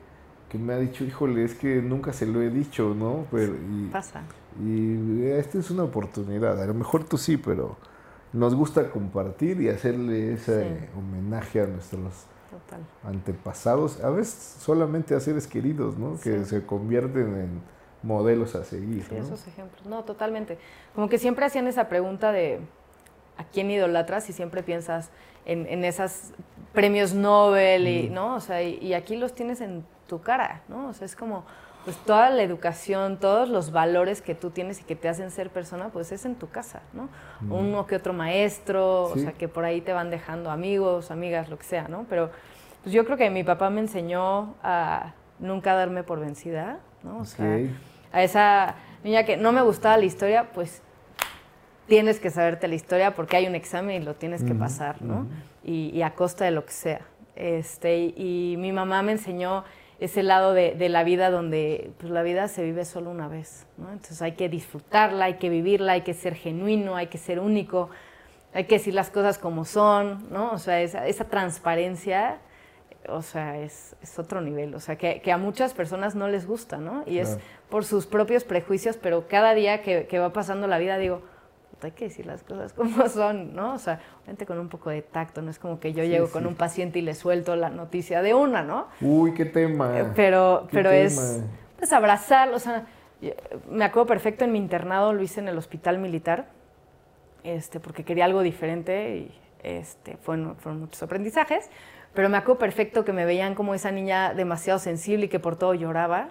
[0.49, 3.27] que me ha dicho, híjole, es que nunca se lo he dicho, ¿no?
[3.31, 4.23] Pero, y, Pasa.
[4.65, 7.77] y esta es una oportunidad, a lo mejor tú sí, pero
[8.33, 10.87] nos gusta compartir y hacerle ese Sí.
[10.99, 12.81] homenaje a nuestros Total.
[13.05, 16.19] antepasados, a veces solamente a seres queridos, ¿no?
[16.21, 19.21] Que se convierten en modelos a seguir, Sí, ¿no?
[19.23, 19.85] esos ejemplos.
[19.87, 20.59] No, totalmente.
[20.95, 22.61] Como que siempre hacían esa pregunta de
[23.39, 24.29] ¿a quién idolatras?
[24.31, 25.11] Y siempre piensas
[25.45, 26.33] en, en esos
[26.73, 28.15] premios Nobel, y, Mm.
[28.15, 28.35] ¿no?
[28.37, 30.89] O sea, y, y aquí los tienes en tu cara, ¿no?
[30.89, 31.45] O sea, es como,
[31.85, 35.51] pues toda la educación, todos los valores que tú tienes y que te hacen ser
[35.51, 37.09] persona, pues es en tu casa, ¿no?
[37.49, 39.13] Uno que otro maestro, Mm.
[39.15, 39.19] Sí.
[39.21, 42.05] o sea, que por ahí te van dejando amigos, amigas, lo que sea, ¿no?
[42.09, 42.31] Pero
[42.83, 47.19] pues yo creo que mi papá me enseñó a nunca darme por vencida, ¿no?
[47.19, 47.71] O sea, Ok.
[48.13, 50.83] a esa niña que no me gustaba la historia, pues
[51.87, 55.27] tienes que saberte la historia porque hay un examen y lo tienes que pasar, ¿no?
[55.65, 57.01] y, y a costa de lo que sea.
[57.35, 59.65] Este, y, y mi mamá me enseñó
[59.99, 63.67] ese lado de, de la vida donde pues, la vida se vive solo una vez,
[63.79, 63.91] ¿no?
[63.93, 67.89] Entonces hay que disfrutarla, hay que vivirla, hay que ser genuino, hay que ser único,
[68.53, 70.53] hay que decir las cosas como son, ¿no?
[70.53, 72.39] O sea, esa, esa transparencia,
[73.09, 76.47] o sea, es, es otro nivel, o sea, que, que a muchas personas no les
[76.47, 77.03] gusta, ¿no?
[77.07, 77.39] Y es
[77.71, 81.36] por sus propios prejuicios, pero cada día que, que va pasando la vida digo, "Puta,
[81.83, 83.75] hay que decir las cosas como son, ¿no?
[83.75, 86.27] O sea, obviamente con un poco de tacto, no es como que yo Sí, llego
[86.27, 86.33] sí.
[86.33, 88.89] con un paciente y le suelto la noticia de una, ¿no?
[89.01, 89.99] Uy, qué tema.
[89.99, 91.47] Eh, Pero, qué pero es, tema.
[91.79, 92.87] pues, abrazarlo, o sea,
[93.71, 96.47] me acuerdo perfecto en mi internado, lo hice en el hospital militar,
[97.45, 101.71] este, porque quería algo diferente y este, fueron, fueron muchos aprendizajes,
[102.15, 105.57] pero me acuerdo perfecto que me veían como esa niña demasiado sensible y que por
[105.57, 106.29] todo lloraba.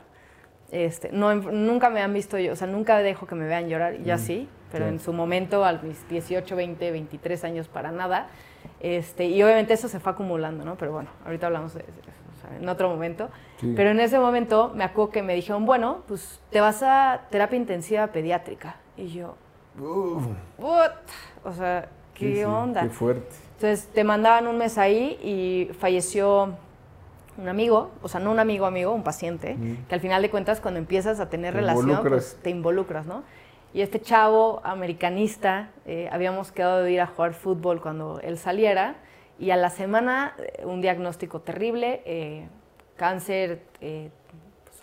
[0.72, 4.16] Este, no, nunca me han visto, o sea, nunca dejo que me vean llorar, ya
[4.16, 8.28] Mm, sí, pero en su momento, a mis 18, 20, 23 años, para nada.
[8.80, 10.76] Este, y obviamente eso se fue acumulando, ¿no?
[10.76, 13.30] Pero bueno, ahorita hablamos de, de o sea, en otro momento.
[13.60, 13.74] Sí.
[13.76, 17.58] Pero en ese momento me acuerdo que me dijeron, bueno, pues te vas a terapia
[17.58, 18.76] intensiva pediátrica.
[18.98, 19.36] Y yo,
[19.80, 20.26] Uf,
[20.58, 20.92] ¿what?
[21.44, 22.82] O sea, ¿qué sí, sí, onda?
[22.82, 23.36] Qué fuerte.
[23.56, 26.54] Entonces te mandaban un mes ahí y falleció
[27.38, 29.88] un amigo, o sea, no un amigo amigo, un paciente, Mm.
[29.90, 32.12] que al final de cuentas cuando empiezas a tener Te relación, involucras.
[32.34, 33.24] pues te involucras, ¿no?
[33.76, 38.96] Y este chavo americanista, eh, habíamos quedado de ir a jugar fútbol cuando él saliera,
[39.38, 42.48] y a la semana eh, un diagnóstico terrible, eh,
[42.96, 44.10] cáncer, eh,
[44.64, 44.78] pues,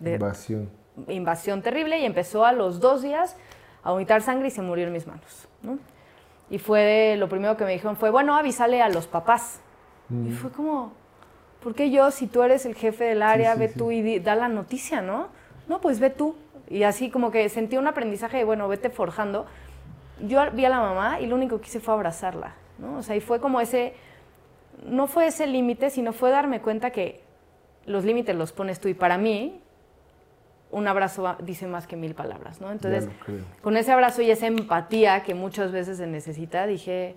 [0.00, 0.68] de, Invasión.
[1.06, 3.36] invasión terrible y empezó a los dos días
[3.84, 5.46] a vomitar sangre y se murió en mis manos.
[5.62, 5.78] ¿no?
[6.50, 9.60] Y fue lo primero que me dijeron fue, bueno, avísale a los papás.
[10.10, 10.32] Y Mm.
[10.32, 10.92] fue como,
[11.62, 13.78] ¿por qué yo si tú eres el jefe del área, sí, ve sí.
[13.78, 15.28] tú y di- da la noticia, ¿no?
[15.68, 16.34] No, pues ve tú.
[16.68, 19.46] Y así como que sentí un aprendizaje de, bueno, vete forjando.
[20.20, 22.98] Yo vi a la mamá y lo único que hice fue abrazarla, ¿no?
[22.98, 23.94] O sea, y fue como ese,
[24.86, 27.22] no fue ese límite, sino fue darme cuenta que
[27.86, 28.88] los límites los pones tú.
[28.88, 29.60] Y para mí,
[30.70, 32.72] un abrazo dice más que mil palabras, ¿no?
[32.72, 33.08] Entonces,
[33.60, 37.14] con ese abrazo y esa empatía que muchas veces se necesita, dije,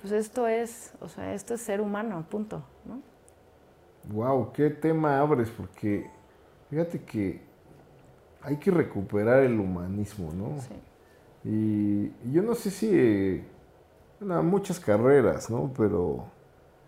[0.00, 3.00] pues esto es, o sea, esto es ser humano, punto, ¿no?
[4.12, 6.10] Wow, qué tema abres, porque
[6.68, 7.49] fíjate que
[8.42, 10.60] hay que recuperar el humanismo, ¿no?
[10.60, 10.74] Sí.
[11.48, 13.42] Y, y yo no sé si,
[14.20, 15.72] bueno, muchas carreras, ¿no?
[15.76, 16.24] Pero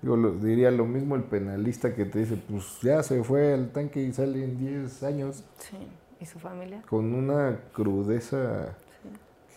[0.03, 3.71] digo, lo- diría lo mismo el penalista que te dice, pues ya se fue al
[3.73, 5.77] tanque y sale en 10 años Sí.
[6.21, 6.83] ¿Y su familia?
[6.89, 8.77] con una crudeza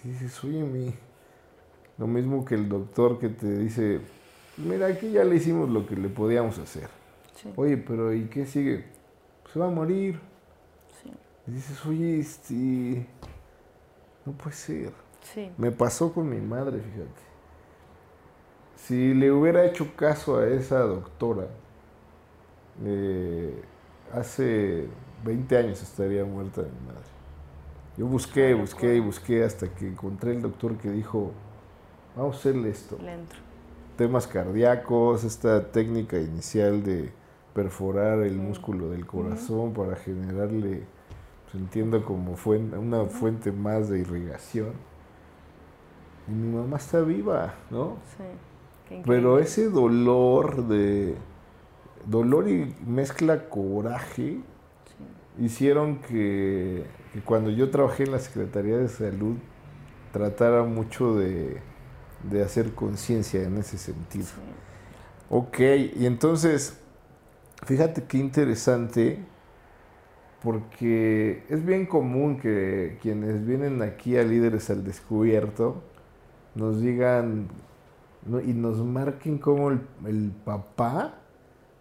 [0.02, 0.94] que dices, oye, mi...
[1.98, 4.02] Lo mismo que el doctor que te dice,
[4.58, 6.90] mira, aquí ya le hicimos lo que le podíamos hacer.
[7.36, 7.54] Sí.
[7.56, 8.84] Oye, pero ¿y qué sigue?
[9.54, 10.20] Se va a morir.
[11.48, 13.08] Y dices, oye, este...
[14.26, 14.94] No puede ser.
[15.22, 15.52] Sí.
[15.58, 17.22] Me pasó con mi madre, fíjate.
[18.76, 21.48] Si le hubiera hecho caso a esa doctora,
[22.84, 23.62] eh,
[24.14, 24.88] hace
[25.24, 27.16] 20 años estaría muerta mi madre.
[27.98, 31.32] Yo busqué, Qué busqué y busqué hasta que encontré el doctor que dijo,
[32.16, 32.98] vamos a hacerle esto.
[33.02, 33.40] Le entro.
[33.98, 37.12] Temas cardíacos, esta técnica inicial de
[37.54, 40.84] perforar el músculo del corazón para generarle,
[41.58, 44.74] entiendo como fuen- una fuente más de irrigación.
[46.28, 47.98] y mi mamá está viva, ¿no?
[48.18, 49.02] Sí.
[49.06, 51.16] Pero ese dolor de
[52.06, 54.40] dolor y mezcla coraje
[55.40, 56.86] hicieron que,
[57.26, 59.36] cuando yo trabajé en la Secretaría de Salud
[60.12, 61.62] tratara mucho de,
[62.44, 64.28] hacer conciencia en ese sentido.
[65.30, 65.60] Ok,
[65.96, 66.78] y entonces,
[67.66, 69.20] fíjate qué interesante,
[70.46, 75.84] porque es bien común que quienes vienen aquí a Líderes al Descubierto
[76.54, 77.50] nos digan
[78.46, 81.16] y nos marquen como el papá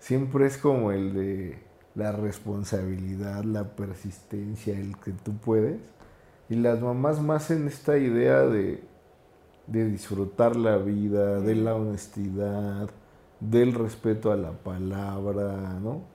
[0.05, 1.59] siempre es como el de
[1.95, 5.81] la responsabilidad, la persistencia, el que tú puedes.
[6.51, 8.83] Y las mamás más en esta idea de,
[9.67, 12.91] disfrutar la vida, de la honestidad,
[13.41, 16.14] del respeto a la palabra, ¿no?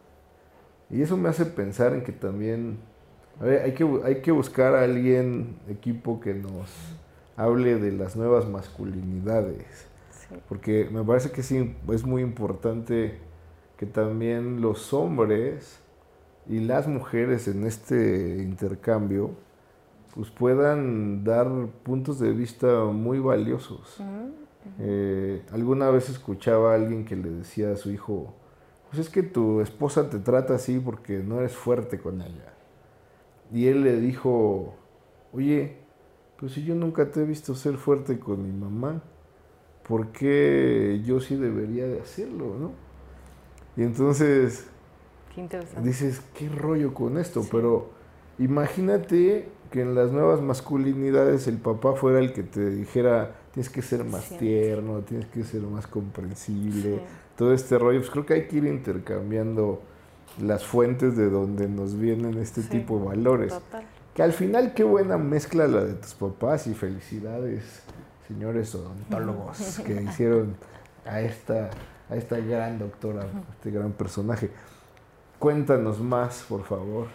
[0.89, 2.77] Y eso me hace pensar en que también
[3.39, 6.69] hay, que, hay que buscar a alguien, equipo, que nos
[7.37, 9.87] hable de las nuevas masculinidades.
[10.47, 13.17] Porque me parece que sí, es muy importante
[13.77, 15.79] que también los hombres
[16.47, 19.31] y las mujeres en este intercambio
[20.13, 21.47] pues puedan dar
[21.83, 24.01] puntos de vista muy valiosos.
[24.79, 28.33] Eh, alguna vez escuchaba a alguien que le decía a su hijo,
[28.89, 32.53] pues es que tu esposa te trata así porque no eres fuerte con ella.
[33.51, 34.75] Y él le dijo,
[35.31, 35.77] oye,
[36.37, 39.03] pues si yo nunca te he visto ser fuerte con mi mamá,
[39.87, 42.71] ¿por qué yo sí debería de hacerlo, no?
[43.75, 44.67] Y entonces
[45.83, 47.45] dices, ¿qué rollo con esto?
[47.51, 47.91] Pero
[48.37, 53.81] imagínate que en las nuevas masculinidades el papá fuera el que te dijera, tienes que
[53.81, 57.01] ser más tierno, tienes que ser más comprensible,
[57.39, 57.99] todo este rollo.
[57.99, 59.81] Pues creo que hay que ir intercambiando
[60.41, 63.53] las fuentes de donde nos vienen este tipo de valores.
[64.13, 67.83] Que al final qué buena mezcla la de tus papás y felicidades,
[68.27, 70.57] señores odontólogos, que hicieron
[71.05, 71.69] a esta
[72.09, 74.49] a esta gran doctora, a este gran personaje.
[75.37, 77.07] Cuéntanos más, por favor.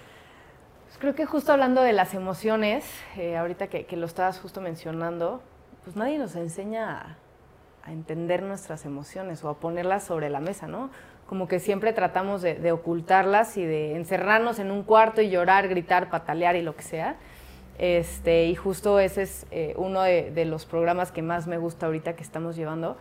[0.87, 5.43] Pues creo que justo hablando de las emociones, eh, ahorita que, lo estabas justo mencionando,
[5.83, 7.19] pues nadie nos enseña
[7.85, 10.91] a, entender nuestras emociones o a ponerlas sobre la mesa, ¿no?
[11.29, 16.11] Como que siempre tratamos de, ocultarlas y de encerrarnos en un cuarto y llorar, gritar,
[16.11, 17.17] patalear y lo que sea.
[17.79, 21.87] Este, y justo ese es eh, uno de, de, los programas que más me gusta
[21.87, 22.97] ahorita que estamos llevando,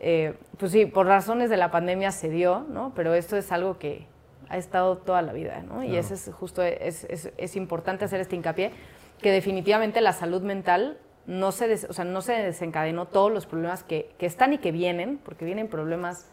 [0.00, 2.92] eh, pues sí, por razones de la pandemia se dio, ¿no?
[2.94, 4.06] Pero esto es algo que
[4.48, 5.82] ha estado toda la vida, ¿no?
[5.82, 8.72] Y eso es justo, es, es, es, importante hacer este hincapié,
[9.20, 13.82] que definitivamente la salud mental no se, o sea, no se desencadenó todos los problemas
[13.82, 16.28] que, que están y que vienen, porque vienen problemas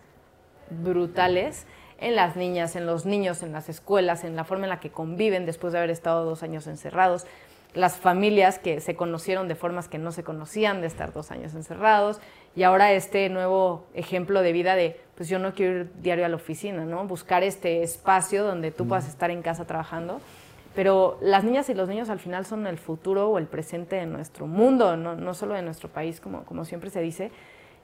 [0.69, 1.65] brutales
[1.99, 4.91] en las niñas, en los niños, en las escuelas, en la forma en la que
[4.91, 7.25] conviven después de haber estado dos años encerrados,
[7.73, 11.53] las familias que se conocieron de formas que no se conocían de estar dos años
[11.53, 12.19] encerrados,
[12.55, 16.29] y ahora este nuevo ejemplo de vida de, pues yo no quiero ir diario a
[16.29, 17.05] la oficina, ¿no?
[17.05, 20.19] Buscar este espacio donde tú puedas estar en casa trabajando.
[20.75, 24.05] Pero las niñas y los niños al final son el futuro o el presente de
[24.05, 27.31] nuestro mundo, no, no solo de nuestro país, como, como siempre se dice.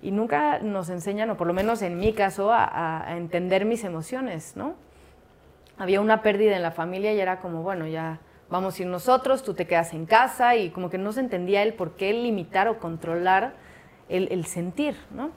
[0.02, 3.84] Y nunca nos enseñan, o por lo menos en mi caso, a, a entender mis
[3.84, 4.76] emociones, ¿no?
[5.78, 8.20] Había una pérdida en la familia y era como, bueno, ya
[8.50, 11.64] vamos a ir nosotros, tú te quedas en casa y como que no se entendía
[11.64, 13.54] el por qué limitar o controlar
[14.10, 15.32] el, sentir, ¿no?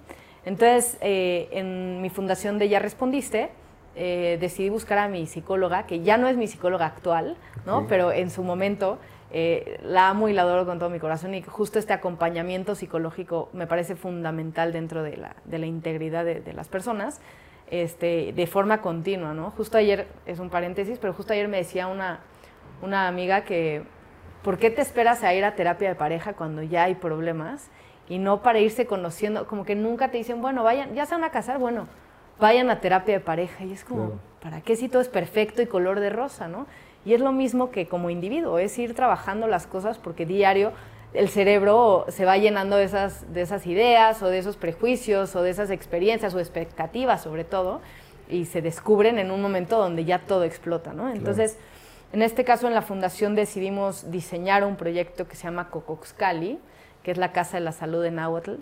[0.45, 3.51] Entonces, eh, en mi fundación de Ya Respondiste,
[3.95, 7.87] eh, decidí buscar a mi psicóloga, que ya no es mi psicóloga actual, ¿no?
[7.89, 8.99] Pero en su momento
[9.33, 13.49] eh, la amo y la adoro con todo mi corazón y justo este acompañamiento psicológico
[13.53, 17.21] me parece fundamental dentro de la, de la integridad de, de, las personas,
[17.71, 19.51] este, de forma continua, ¿no?
[19.51, 22.21] Justo ayer, es un paréntesis, pero justo ayer me decía una,
[22.83, 23.83] una amiga que,
[24.43, 27.71] ¿por qué te esperas a ir a terapia de pareja cuando ya hay problemas?
[28.11, 31.23] y no para irse conociendo, como que nunca te dicen, bueno, vayan, ya se van
[31.23, 31.87] a casar, bueno,
[32.41, 33.65] vayan a terapia de pareja.
[33.65, 36.67] Y es como, ¿para qué si todo es perfecto y color de rosa, no?
[37.05, 40.73] Y es lo mismo que como individuo, es ir trabajando las cosas porque diario
[41.13, 45.43] el cerebro se va llenando de esas, de esas ideas o de esos prejuicios o
[45.43, 47.81] de esas experiencias o expectativas sobre todo
[48.29, 51.11] y se descubren en un momento donde ya todo explota, ¿no?
[51.11, 51.59] Entonces,
[52.13, 56.61] en este caso en la fundación decidimos diseñar un proyecto que se llama Cocoxcali,
[57.03, 58.57] que es la Casa de la Salud de Nahuatl.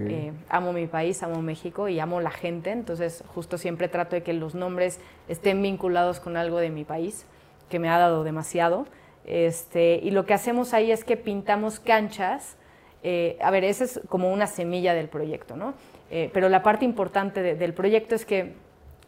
[0.00, 4.22] Eh, amo mi país, amo México y amo la gente, entonces justo siempre trato de
[4.22, 7.26] que los nombres estén vinculados con algo de mi país,
[7.68, 8.86] que me ha dado demasiado.
[9.24, 12.56] Este, y lo que hacemos ahí es que pintamos canchas.
[13.02, 15.74] Eh, a ver, esa es como una semilla del proyecto, ¿no?
[16.10, 18.54] Eh, pero la parte importante del proyecto es que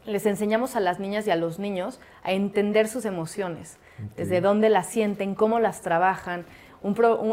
[0.06, 3.78] les enseñamos a las niñas y a los niños a entender sus emociones,
[4.16, 6.44] desde dónde las sienten, cómo las trabajan,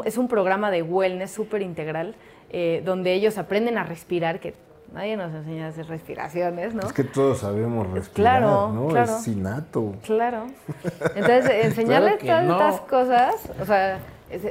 [0.06, 2.16] es un programa de wellness súper integral,
[2.52, 4.54] eh, donde ellos aprenden a respirar, que
[4.94, 6.82] nadie nos enseña a hacer respiraciones, ¿no?
[6.88, 8.88] Es que todos sabemos respirar, claro, ¿no?
[8.88, 9.18] Claro.
[9.18, 9.96] Es innato.
[10.04, 10.48] Claro.
[11.16, 14.00] Entonces, enseñarles todas estas cosas, o sea,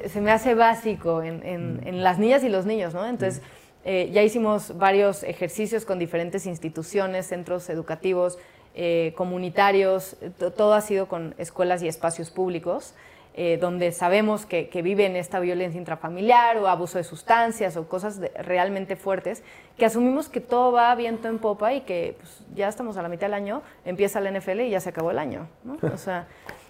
[0.06, 3.06] se, me hace básico en, en, las niñas y los niños, ¿no?
[3.06, 3.42] Entonces,
[3.84, 8.38] eh, ya hicimos varios ejercicios con diferentes instituciones, centros educativos,
[8.74, 10.16] eh, comunitarios,
[10.56, 12.94] todo ha sido con escuelas y espacios públicos.
[13.34, 18.20] Eh, donde sabemos que, que, viven esta violencia intrafamiliar o abuso de sustancias o cosas
[18.34, 19.44] realmente fuertes,
[19.76, 23.08] que asumimos que todo va viento en popa y que pues, ya estamos a la
[23.08, 25.46] mitad del año, empieza la NFL y ya se acabó el año.
[25.94, 26.26] O sea,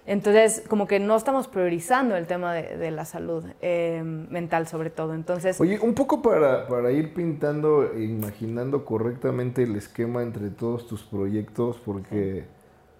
[0.08, 5.12] entonces, como que no estamos priorizando el tema de, la salud eh, mental sobre todo.
[5.14, 10.86] Entonces, Oye, un poco para, para ir pintando e imaginando correctamente el esquema entre todos
[10.86, 12.46] tus proyectos, porque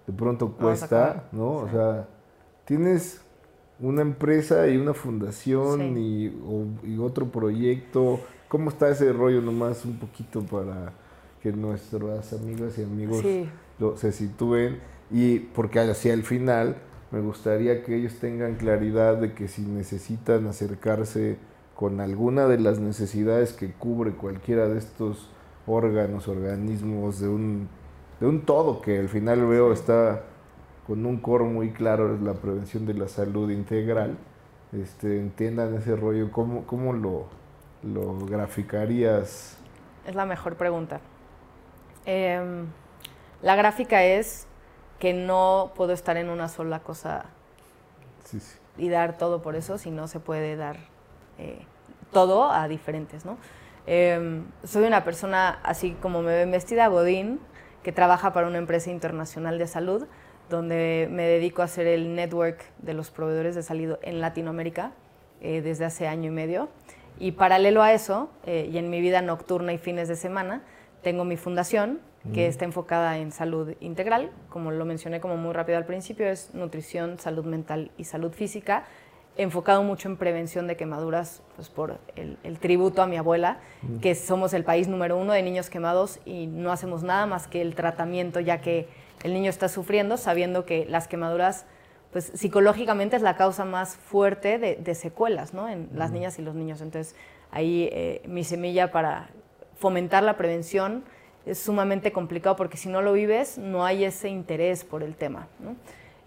[0.05, 1.53] de pronto cuesta, ¿no?
[1.53, 2.07] O sea,
[2.65, 3.25] tienes
[3.79, 6.33] una empresa y una fundación y,
[6.99, 8.19] otro proyecto.
[8.47, 10.93] ¿Cómo está ese rollo nomás un poquito para
[11.41, 13.23] que nuestras amigas y amigos
[13.95, 14.79] se sitúen?
[15.11, 16.77] Y porque hacia el final
[17.11, 21.37] me gustaría que ellos tengan claridad de que si necesitan acercarse
[21.75, 25.29] con alguna de las necesidades que cubre cualquiera de estos
[25.65, 27.69] órganos, organismos, de un,
[28.19, 30.23] de un todo que al final veo está
[30.89, 34.17] con un coro muy claro es la prevención de la salud integral,
[34.73, 37.27] este, entiendan ese rollo, ¿cómo, cómo lo,
[37.83, 39.59] lo graficarías?
[40.07, 40.99] Es la mejor pregunta.
[42.07, 42.65] Em,
[43.43, 44.47] la gráfica es
[44.97, 47.25] que no puedo estar en una sola cosa
[48.75, 50.77] y dar todo por eso, si no se puede dar
[51.37, 51.67] eh,
[52.11, 53.37] todo a diferentes, ¿no?
[53.85, 57.39] Em, soy una persona, así como me ven vestida, Godín,
[57.83, 60.07] que trabaja para una empresa internacional de salud,
[60.49, 64.93] donde me dedico a hacer el network de los proveedores de salud en Latinoamérica
[65.41, 66.69] eh, desde hace año y medio.
[67.19, 70.63] Y paralelo a eso, eh, y en mi vida nocturna y fines de semana,
[71.01, 71.99] tengo mi fundación
[72.33, 76.53] que está enfocada en salud integral, como lo mencioné como muy rápido al principio, es
[76.53, 78.83] nutrición, salud mental y salud física,
[79.37, 83.59] enfocado mucho en prevención de quemaduras, pues por el, tributo a mi abuela,
[84.01, 87.61] que somos el país número uno de niños quemados y no hacemos nada más que
[87.61, 88.89] el tratamiento, ya que
[89.23, 91.65] el niño está sufriendo sabiendo que las quemaduras,
[92.11, 95.69] pues psicológicamente es la causa más fuerte de, secuelas, ¿no?
[95.69, 96.81] En las niñas y los niños.
[96.81, 97.15] Entonces,
[97.51, 99.29] ahí eh, mi semilla para
[99.77, 101.03] fomentar la prevención
[101.45, 105.47] es sumamente complicado porque si no lo vives, no hay ese interés por el tema,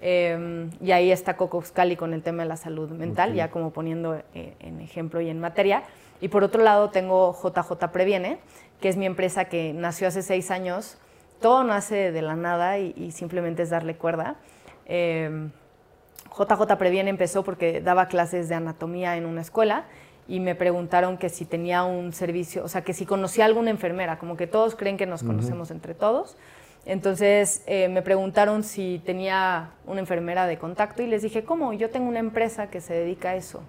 [0.00, 3.72] em, y ahí está Coco Scali con el tema de la salud mental, ya como
[3.72, 5.84] poniendo eh, en ejemplo y en materia.
[6.20, 8.38] Y por otro lado tengo JJ Previene,
[8.80, 10.98] que es mi empresa que nació hace seis años
[11.42, 14.36] todo nace de la nada y, simplemente es darle cuerda.
[14.86, 19.84] JJ em, Previene empezó porque daba clases de anatomía en una escuela
[20.26, 24.18] y me preguntaron que si tenía un servicio, o sea, que si conocía alguna enfermera,
[24.18, 26.38] como que todos creen que nos conocemos entre todos.
[26.86, 31.72] Entonces eh, me preguntaron si tenía una enfermera de contacto y les dije, ¿cómo?
[31.72, 33.62] Yo tengo una empresa que se dedica a eso.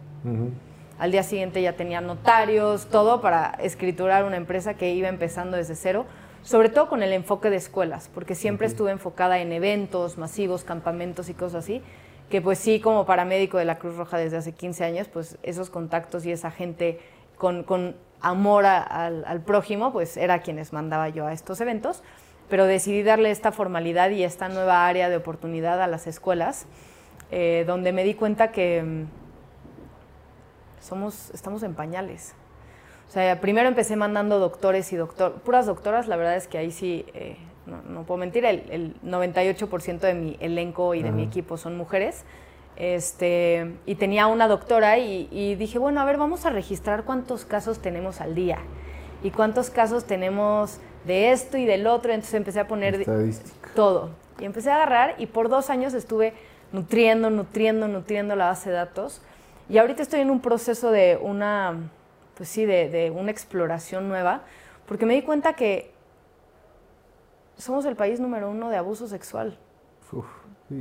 [0.97, 5.75] Al día siguiente ya tenía notarios, todo para escriturar una empresa que iba empezando desde
[5.75, 6.05] cero
[6.43, 11.29] sobre todo con el enfoque de escuelas, porque siempre estuve enfocada en eventos masivos, campamentos
[11.29, 11.81] y cosas así,
[12.29, 15.69] que pues sí, como paramédico de la Cruz Roja desde hace 15 años, pues esos
[15.69, 16.99] contactos y esa gente
[17.37, 22.03] con, amor al, prójimo, pues era quienes mandaba yo a estos eventos,
[22.49, 26.65] pero decidí darle esta formalidad y esta nueva área de oportunidad a las escuelas,
[27.31, 29.05] eh, donde me di cuenta que mm,
[30.81, 32.35] somos, estamos en pañales.
[33.13, 36.71] O sea, primero empecé mandando doctores y doctor, puras doctoras, la verdad es que ahí
[36.71, 37.37] sí, eh,
[37.67, 42.23] no, puedo mentir, el, 98% de mi elenco y de mi equipo son mujeres.
[42.75, 47.77] Este, y tenía una doctora y, dije, bueno, a ver, vamos a registrar cuántos casos
[47.77, 48.57] tenemos al día
[49.21, 52.13] y cuántos casos tenemos de esto y del otro.
[52.13, 53.05] Entonces empecé a poner
[53.75, 54.09] todo.
[54.39, 56.33] Y empecé a agarrar y por dos años estuve
[56.71, 59.21] nutriendo, nutriendo, nutriendo la base de datos.
[59.69, 61.91] Y ahorita estoy en un proceso de una
[62.43, 64.41] pues sí, de, una exploración nueva,
[64.85, 65.93] porque me di cuenta que
[67.55, 69.57] somos el país número uno de abuso sexual.
[70.11, 70.25] Uf,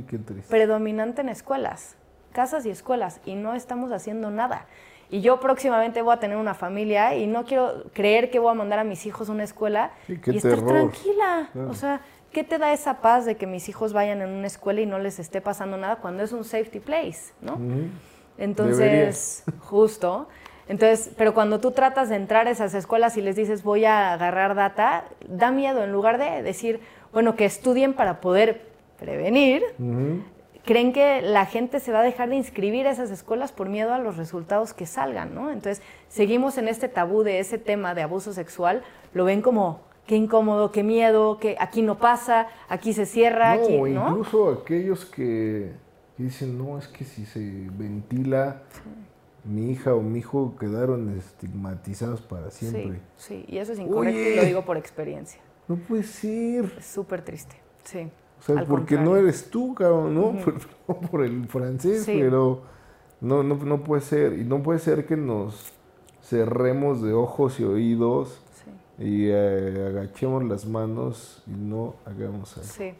[0.09, 0.49] qué triste.
[0.49, 1.95] Predominante en escuelas,
[2.33, 4.65] casas y escuelas, y no estamos haciendo nada.
[5.09, 8.55] Y yo próximamente voy a tener una familia y no quiero creer que voy a
[8.55, 11.49] mandar a mis hijos a una escuela y estar tranquila.
[11.69, 12.01] O sea,
[12.33, 14.99] ¿qué te da esa paz de que mis hijos vayan en una escuela y no
[14.99, 17.57] les esté pasando nada cuando es un safety place, ¿no?
[18.37, 20.27] Entonces, justo.
[20.67, 24.13] Entonces, pero cuando tú tratas de entrar a esas escuelas y les dices voy a
[24.13, 26.79] agarrar data, da miedo en lugar de decir,
[27.11, 28.61] bueno, que estudien para poder
[28.99, 29.63] prevenir,
[30.65, 33.93] creen que la gente se va a dejar de inscribir a esas escuelas por miedo
[33.93, 35.51] a los resultados que salgan, ¿no?
[35.51, 38.83] Entonces, seguimos en este tabú de ese tema de abuso sexual,
[39.13, 43.63] lo ven como qué incómodo, qué miedo, que aquí no pasa, aquí se cierra, no,
[43.63, 44.09] aquí, ¿no?
[44.09, 45.71] incluso aquellos que,
[46.17, 48.61] dicen, no, es que si se ventila,
[49.43, 53.01] mi hija o mi hijo quedaron estigmatizados para siempre.
[53.17, 55.41] Sí, sí, y eso es incorrecto y lo digo por experiencia.
[55.67, 56.73] No puede ser.
[56.77, 58.09] Es súper triste, sí.
[58.39, 60.35] O sea, porque no eres tú, cabrón, ¿no?
[61.11, 62.61] por, el francés, pero
[63.21, 64.33] no, no, no puede ser.
[64.33, 65.71] Y no puede ser que nos
[66.21, 68.41] cerremos de ojos y oídos
[68.97, 72.69] y eh, agachemos las manos y no hagamos algo.
[72.69, 72.93] Sí.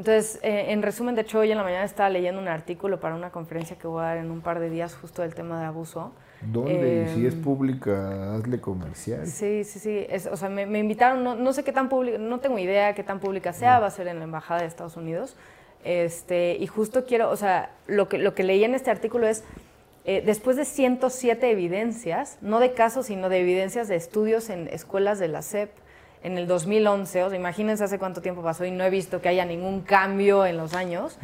[0.00, 3.14] Entonces, eh, en resumen, de hecho, hoy en la mañana estaba leyendo un artículo para
[3.14, 5.66] una conferencia que voy a dar en un par de días justo del tema de
[5.66, 6.12] abuso.
[6.40, 7.06] ¿Dónde?
[7.14, 9.26] si es em, pública, hazle comercial.
[9.26, 10.06] Sí, sí, sí.
[10.32, 13.20] o sea, me, invitaron, no, no, sé qué tan pública, no tengo idea qué tan
[13.20, 15.36] pública sea, va a ser en la Embajada de Estados Unidos.
[15.84, 19.44] Este, y justo quiero, o sea, lo que, lo que leí en este artículo es,
[20.06, 25.18] eh, después de 107 evidencias, no de casos, sino de evidencias de estudios en escuelas
[25.18, 25.70] de la SEP,
[26.22, 29.28] en el 2011, o sea, imagínense hace cuánto tiempo pasó y no he visto que
[29.28, 31.18] haya ningún cambio en los años,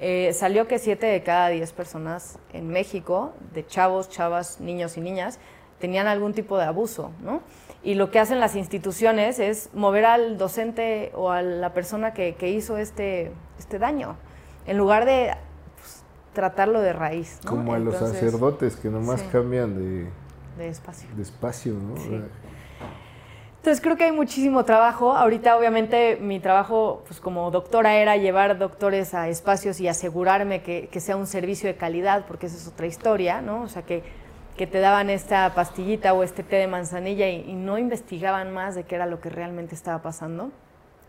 [0.00, 5.00] eh, salió que 7 de cada 10 personas en México, de chavos, chavas, niños y
[5.00, 5.38] niñas,
[5.78, 7.42] tenían algún tipo de abuso, ¿no?
[7.82, 12.34] Y lo que hacen las instituciones es mover al docente o a la persona que,
[12.50, 14.16] hizo este, este daño,
[14.66, 15.30] en lugar de
[15.76, 17.40] pues, tratarlo de raíz.
[17.46, 20.08] Como a los sacerdotes que nomás cambian de,
[20.58, 21.08] de espacio.
[21.16, 21.94] De espacio, ¿no?
[23.60, 25.12] Entonces creo que hay muchísimo trabajo.
[25.14, 30.88] Ahorita obviamente mi trabajo pues, como doctora era llevar doctores a espacios y asegurarme que,
[30.98, 33.60] sea un servicio de calidad, porque esa es otra historia, ¿no?
[33.60, 34.02] O sea, que,
[34.56, 38.84] que te daban esta pastillita o este té de manzanilla y, no investigaban más de
[38.84, 40.44] qué era lo que realmente estaba pasando.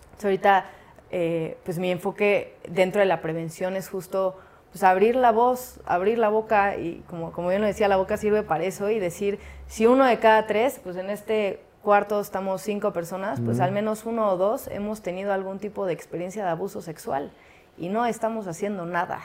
[0.03, 0.65] Entonces ahorita
[1.09, 4.37] eh, pues mi enfoque dentro de la prevención es justo
[4.71, 8.17] pues abrir la voz, abrir la boca y como, como yo lo decía, la boca
[8.17, 12.61] sirve para eso y decir, si uno de cada tres, pues en este cuarto estamos
[12.61, 16.51] cinco personas, pues al menos uno o dos hemos tenido algún tipo de experiencia de
[16.51, 17.31] abuso sexual
[17.77, 19.21] y no estamos haciendo nada.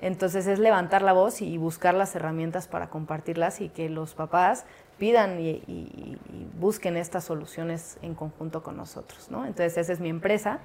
[0.00, 4.64] Entonces es levantar la voz y buscar las herramientas para compartirlas y que los papás
[4.98, 6.18] pidan y,
[6.58, 9.30] busquen estas soluciones en conjunto con nosotros.
[9.30, 9.44] ¿no?
[9.44, 10.60] Entonces esa es mi empresa,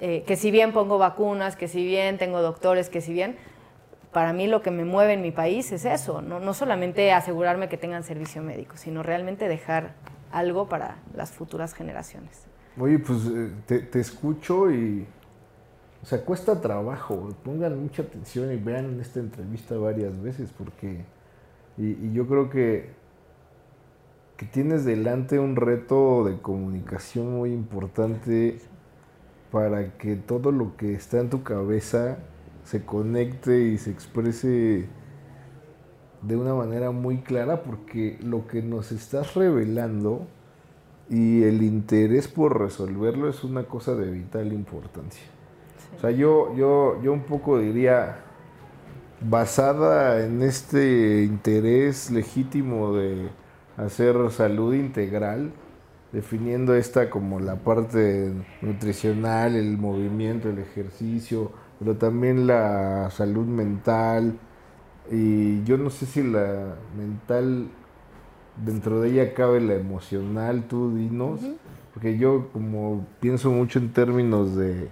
[0.00, 3.36] eh, que si bien pongo vacunas, que si bien tengo doctores, que si bien
[4.16, 7.76] para mí lo que me mueve en mi país es eso, no, solamente asegurarme que
[7.76, 9.92] tengan servicio médico, sino realmente dejar
[10.32, 12.46] algo para las futuras generaciones.
[12.80, 15.06] Oye, pues eh, te, escucho y,
[16.02, 21.04] o sea, cuesta trabajo, pongan mucha atención y vean esta entrevista varias veces, porque,
[21.76, 22.92] y, yo creo que,
[24.38, 28.60] que tienes delante un reto de comunicación muy importante
[29.52, 32.16] para que todo lo que está en tu cabeza
[32.66, 34.86] se conecte y se exprese
[36.22, 40.26] de una manera muy clara porque lo que nos estás revelando
[41.08, 45.22] y el interés por resolverlo es una cosa de vital importancia.
[45.96, 48.16] O sea, yo, yo, yo un poco diría,
[49.20, 53.28] basada en este interés legítimo de
[53.76, 55.52] hacer salud integral,
[56.10, 64.38] definiendo esta como la parte nutricional, el movimiento, el ejercicio, pero también la salud mental.
[65.10, 67.68] Y yo no sé si la mental,
[68.64, 71.40] dentro de ella cabe la emocional, tú dinos,
[71.94, 74.88] porque yo como pienso mucho en términos de,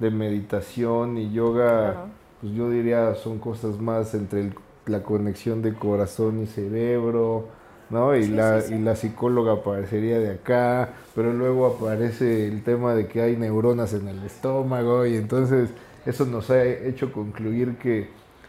[0.00, 2.06] meditación y yoga,
[2.40, 4.52] pues yo diría son cosas más entre
[4.86, 7.48] la conexión de corazón y cerebro,
[7.90, 8.14] ¿no?
[8.14, 13.22] Y, la, y la psicóloga aparecería de acá, pero luego aparece el tema de que
[13.22, 15.70] hay neuronas en el estómago y entonces
[16.08, 18.08] eso nos ha hecho concluir que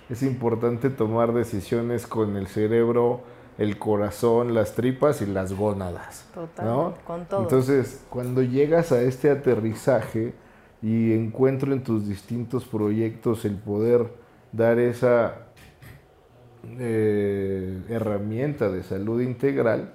[0.10, 3.22] es importante tomar decisiones con el cerebro,
[3.58, 6.26] el corazón, las tripas y las gónadas.
[6.34, 7.42] Total, con todo.
[7.42, 10.34] Entonces, cuando llegas a este aterrizaje
[10.82, 14.08] y encuentro en tus distintos proyectos el poder
[14.54, 15.48] dar esa
[16.80, 19.94] eh, herramienta de salud integral,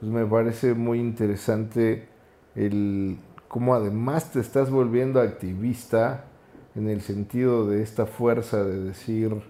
[0.00, 2.08] pues me parece muy interesante
[2.54, 6.24] el cómo además te estás volviendo activista,
[6.74, 9.42] en el sentido de esta fuerza de decir,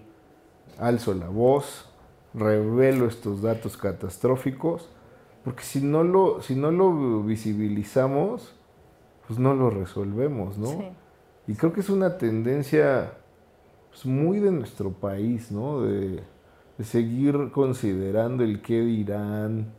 [0.77, 1.89] alzo la voz,
[2.33, 4.89] revelo estos datos catastróficos,
[5.43, 8.55] porque si no lo, si no lo visibilizamos,
[9.27, 10.95] pues no lo resolvemos, ¿no?
[11.47, 13.13] Y creo que es una tendencia
[13.89, 15.81] pues, muy de nuestro país, ¿no?
[15.81, 16.23] De,
[16.77, 19.73] de, seguir considerando el qué dirán,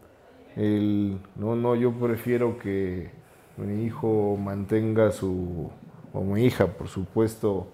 [0.57, 3.11] el, no, no, yo prefiero que
[3.57, 5.71] mi hijo mantenga su
[6.15, 7.67] o mi hija, por supuesto,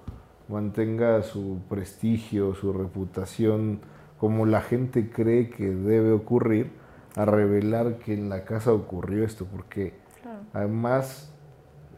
[0.49, 3.81] mantenga su prestigio, su reputación,
[4.19, 6.73] como la gente cree que debe ocurrir,
[7.17, 9.95] a revelar que en la casa ocurrió esto, porque
[10.53, 11.33] además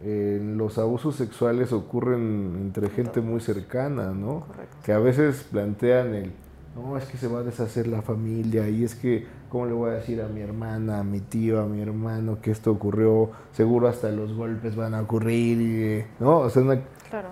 [0.05, 4.47] los abusos sexuales ocurren entre gente muy cercana, ¿no?
[4.85, 6.33] Que a veces plantean el,
[6.75, 9.91] no, es que se va a deshacer la familia y es que, ¿cómo le voy
[9.91, 13.31] a decir a mi hermana, a mi tío, a mi hermano que esto ocurrió?
[13.53, 16.39] Seguro hasta los golpes van a ocurrir, y, ¿no?
[16.39, 16.63] O sea,
[17.11, 17.29] Claro.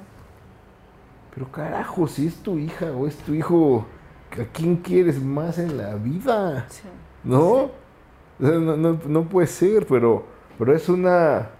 [1.34, 3.86] Pero carajo, si es tu hija o es tu hijo,
[4.32, 6.66] ¿a quién quieres más en la vida?
[7.24, 7.70] ¿No?
[8.38, 10.24] No, no, no puede ser, pero,
[10.58, 11.50] pero es una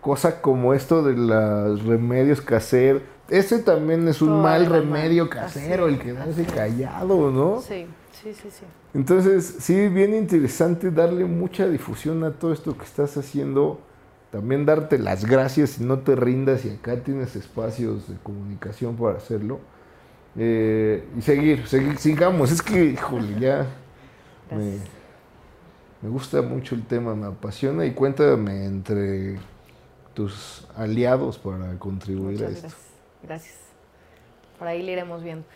[0.00, 3.02] cosa como esto de los remedios caseros.
[3.28, 7.60] Ese también es un mal remedio casero, el quedarse callado, ¿no?
[7.60, 8.64] Sí, sí, sí, sí.
[8.92, 13.80] Entonces, sí, bien interesante darle mucha difusión a todo esto que estás haciendo.
[14.30, 19.18] También darte las gracias y no te rindas y acá tienes espacios de comunicación para
[19.18, 19.60] hacerlo.
[20.36, 22.50] Eh, y seguir, seguir, sigamos.
[22.50, 23.66] Es que, híjole, ya
[24.50, 24.78] me,
[26.02, 29.38] me gusta mucho el tema, me apasiona y cuéntame entre
[30.14, 32.68] tus aliados para contribuir a esto.
[32.68, 32.83] Gracias.
[33.26, 33.56] Gracias.
[34.58, 35.46] Por ahí le iremos viendo.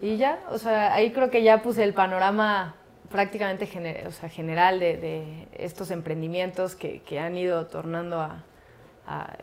[0.00, 2.74] Y ya, o sea, ahí creo que ya puse el panorama
[3.10, 8.44] prácticamente o sea, general de, estos emprendimientos que, han ido tornando a,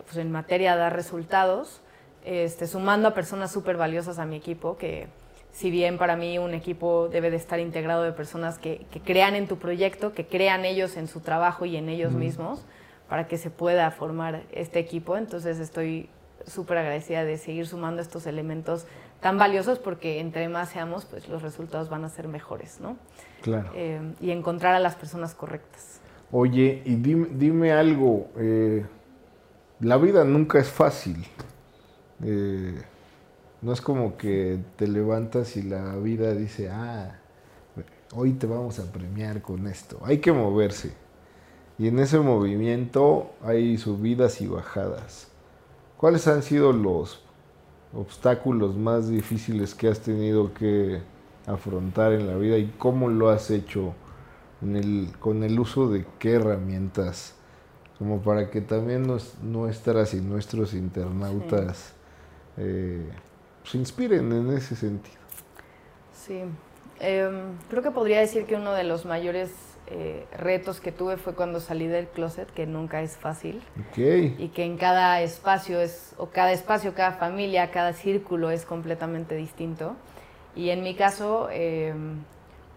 [0.05, 1.82] pues en materia a dar resultados,
[2.26, 5.07] este, sumando a personas súper valiosas a mi equipo, que
[5.51, 9.47] si bien para mí un equipo debe de estar integrado de personas que, crean en
[9.47, 12.66] tu proyecto, que crean ellos en su trabajo y en ellos mismos,
[13.07, 15.16] para que se pueda formar este equipo.
[15.16, 16.09] Entonces estoy
[16.46, 18.86] súper agradecida de seguir sumando estos elementos
[19.22, 22.98] tan valiosos porque entre más seamos, pues los resultados van a ser mejores, ¿no?
[23.41, 23.72] Claro.
[23.74, 26.02] Eh, y encontrar a las personas correctas.
[26.32, 28.86] Oye, y dime, algo, eh,
[29.80, 31.26] la vida nunca es fácil.
[32.24, 32.82] Eh,
[33.62, 37.20] no es como que te levantas y la vida dice, ah,
[38.16, 40.00] hoy te vamos a premiar con esto.
[40.04, 40.94] Hay que moverse.
[41.78, 45.33] Y en ese movimiento hay subidas y bajadas.
[46.04, 47.22] ¿Cuáles han sido los
[47.93, 50.99] obstáculos más difíciles que has tenido que
[51.47, 53.93] afrontar en la vida y cómo lo has hecho
[55.22, 57.36] con el uso de qué herramientas?
[57.97, 59.08] Como para que también
[59.43, 61.93] nuestras y nuestros internautas
[62.58, 63.10] eh,
[63.64, 65.22] se inspiren en ese sentido.
[66.12, 66.41] Sí,
[66.99, 69.51] em, creo que podría decir que uno de los mayores
[69.88, 73.62] eh, retos que tuve fue cuando salí del closet, que nunca es fácil.
[73.96, 79.36] Y que en cada espacio es, o cada espacio, cada familia, cada círculo es completamente
[79.36, 79.96] distinto.
[80.56, 82.24] Y en mi caso, em,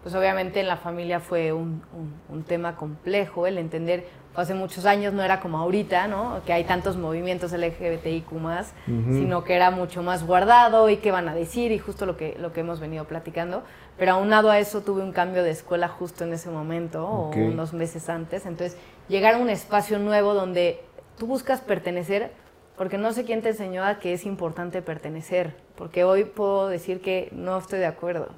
[0.03, 1.81] pues obviamente en la familia fue un,
[2.29, 4.05] un, tema complejo, el entender
[4.41, 6.41] hace muchos años no era como ahorita, ¿no?
[6.45, 11.27] Que hay tantos movimientos LGBTIQ más, sino que era mucho más guardado y qué van
[11.27, 13.63] a decir y justo lo que, lo que hemos venido platicando.
[13.97, 17.73] Pero aunado a eso tuve un cambio de escuela justo en ese momento o unos
[17.73, 18.45] meses antes.
[18.45, 18.77] Entonces,
[19.09, 20.83] llegar a un espacio nuevo donde
[21.17, 22.31] tú buscas pertenecer,
[22.77, 27.01] porque no sé quién te enseñó a que es importante pertenecer, porque hoy puedo decir
[27.01, 28.29] que no estoy de acuerdo.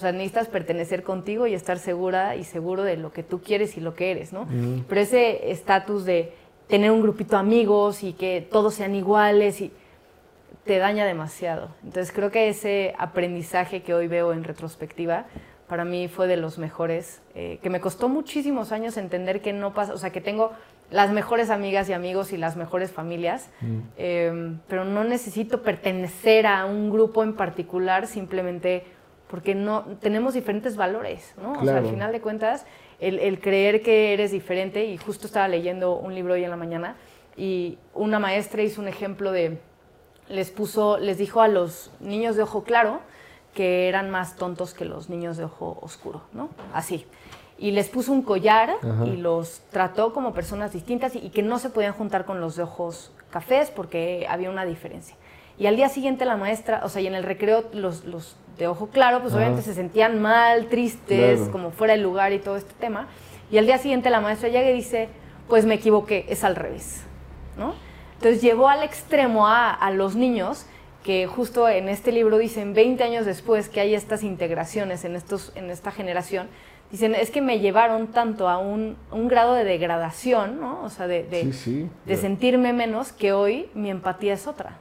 [0.00, 3.76] O sea, necesitas pertenecer contigo y estar segura y seguro de lo que tú quieres
[3.76, 4.48] y lo que eres, ¿no?
[4.88, 6.32] Pero ese estatus de
[6.68, 9.70] tener un grupito de amigos y que todos sean iguales y
[10.64, 11.68] te daña demasiado.
[11.84, 15.26] Entonces creo que ese aprendizaje que hoy veo en retrospectiva
[15.68, 19.74] para mí fue de los mejores, eh, que me costó muchísimos años entender que no
[19.74, 20.52] pasa, o sea, que tengo
[20.90, 23.50] las mejores amigas y amigos y las mejores familias,
[23.98, 28.84] em, pero no necesito pertenecer a un grupo en particular simplemente
[29.30, 31.52] porque no tenemos diferentes valores, ¿no?
[31.52, 32.66] O sea, al final de cuentas,
[32.98, 36.96] el, creer que eres diferente, y justo estaba leyendo un libro hoy en la mañana,
[37.36, 39.58] y una maestra hizo un ejemplo de,
[40.28, 43.00] les puso, les dijo a los niños de ojo claro
[43.54, 46.50] que eran más tontos que los niños de ojo oscuro, ¿no?
[46.74, 47.06] Así.
[47.56, 51.58] Y les puso un collar y los trató como personas distintas y, y que no
[51.58, 55.14] se podían juntar con los de ojos cafés porque había una diferencia.
[55.58, 58.66] Y al día siguiente la maestra, o sea, y en el recreo los, los de
[58.66, 62.74] ojo claro, pues obviamente se sentían mal, tristes, como fuera de lugar y todo este
[62.74, 63.08] tema.
[63.50, 65.08] Y al día siguiente la maestra llega y dice,
[65.48, 67.02] pues me equivoqué, es al revés,
[67.58, 67.74] ¿no?
[68.14, 70.66] Entonces llevó al extremo a, a los niños
[71.02, 75.52] que justo en este libro dicen 20 años después que hay estas integraciones en, estos,
[75.54, 76.48] en esta generación,
[76.90, 80.82] dicen, es que me llevaron tanto a un, un grado de degradación, ¿no?
[80.82, 84.76] O sea, de, de, de sentirme menos, que hoy mi empatía es otra.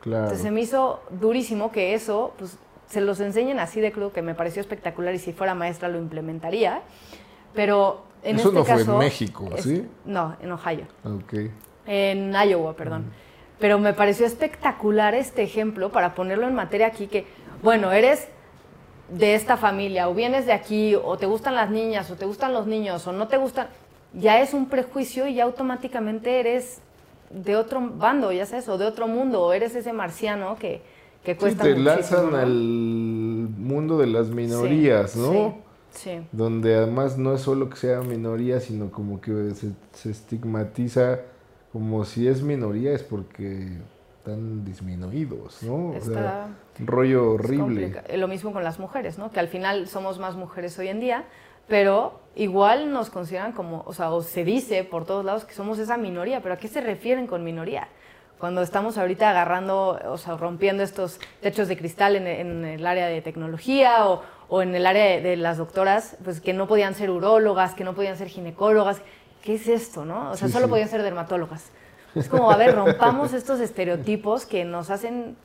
[0.00, 0.24] Claro.
[0.24, 2.56] Entonces se me hizo durísimo que eso, pues
[2.88, 5.98] se los enseñen así de crudo que me pareció espectacular y si fuera maestra lo
[5.98, 6.82] implementaría.
[7.54, 8.84] Pero en Eso este no caso.
[8.84, 9.86] fue en México, ¿sí?
[10.04, 10.86] No, en Ohio.
[11.86, 13.12] En Iowa, perdón.
[13.58, 17.26] pero me pareció espectacular este ejemplo para ponerlo en materia aquí que,
[17.62, 18.28] bueno, eres
[19.08, 22.52] de esta familia o vienes de aquí o te gustan las niñas o te gustan
[22.52, 23.68] los niños o no te gustan,
[24.12, 26.80] ya es un prejuicio y ya automáticamente eres
[27.30, 30.82] de otro bando, ya sabes, o de otro mundo, o eres ese marciano que,
[31.26, 35.56] que cuesta sí, te lanzan al mundo de las minorías, ¿no?
[35.90, 41.22] Sí, Donde además no es solo que sea minoría, sino como que se, se estigmatiza
[41.72, 43.78] como si es minoría es porque
[44.18, 45.90] están disminuidos, ¿no?
[45.90, 46.46] O sea,
[46.78, 48.00] un rollo horrible.
[48.14, 49.32] Lo mismo con las mujeres, ¿no?
[49.32, 51.24] Que al final somos más mujeres hoy en día,
[51.66, 55.80] pero igual nos consideran como, o sea, o se dice por todos lados que somos
[55.80, 57.88] esa minoría, pero ¿a qué se refieren con minoría?
[58.38, 63.06] Cuando estamos ahorita agarrando, o sea, rompiendo estos techos de cristal en, en el área
[63.06, 66.94] de tecnología o, o en el área de, de, las doctoras, pues que no podían
[66.94, 69.00] ser urólogas, que no podían ser ginecólogas.
[69.42, 70.30] ¿Qué es esto, no?
[70.32, 70.70] O sea, Sí, solo sí.
[70.70, 71.70] podían ser dermatólogas.
[72.14, 75.36] Es como, a ver, rompamos estos estereotipos que nos hacen,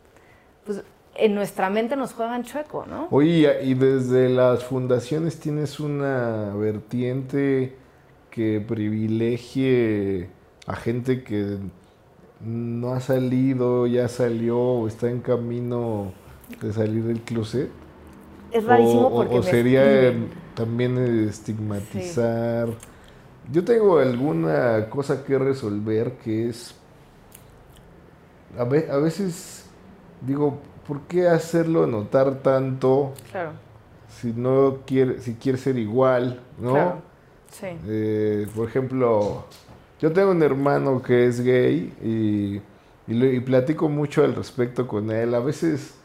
[0.66, 0.84] pues,
[1.16, 3.08] en nuestra mente nos juegan chueco, ¿no?
[3.12, 7.76] Oye, y desde las fundaciones tienes una vertiente
[8.30, 10.30] que privilegie
[10.68, 11.58] a gente que
[12.46, 16.12] no ha salido, ya salió o está en camino
[16.62, 17.70] de salir del closet.
[18.52, 20.14] Es rarísimo o, porque o sería
[20.56, 20.98] también
[21.30, 22.70] estigmatizar.
[23.52, 26.76] Yo tengo alguna cosa que resolver que es
[28.58, 29.66] a, ve- a veces
[30.22, 33.52] digo, ¿por qué hacerlo notar tanto Claro,
[34.22, 36.72] si no quiere, si quiere ser igual, ¿no?
[36.74, 37.02] claro.
[37.52, 37.68] Sí.
[37.88, 39.46] Eh, por ejemplo,
[40.02, 42.62] yo tengo un hermano que es gay y,
[43.14, 45.34] y, platico mucho al respecto con él.
[45.36, 45.96] A veces,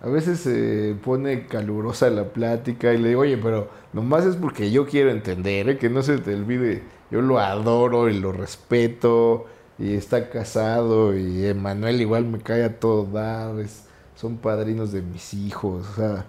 [0.00, 4.70] a veces se pone calurosa la plática y le digo, oye, pero nomás es porque
[4.70, 5.78] yo quiero entender, ¿eh?
[5.78, 6.82] que no se te olvide.
[7.10, 9.46] Yo lo adoro y lo respeto
[9.78, 13.58] y está casado y Emanuel igual me cae a todo dar.
[13.60, 13.84] es-
[14.16, 16.26] son padrinos de mis hijos, o sea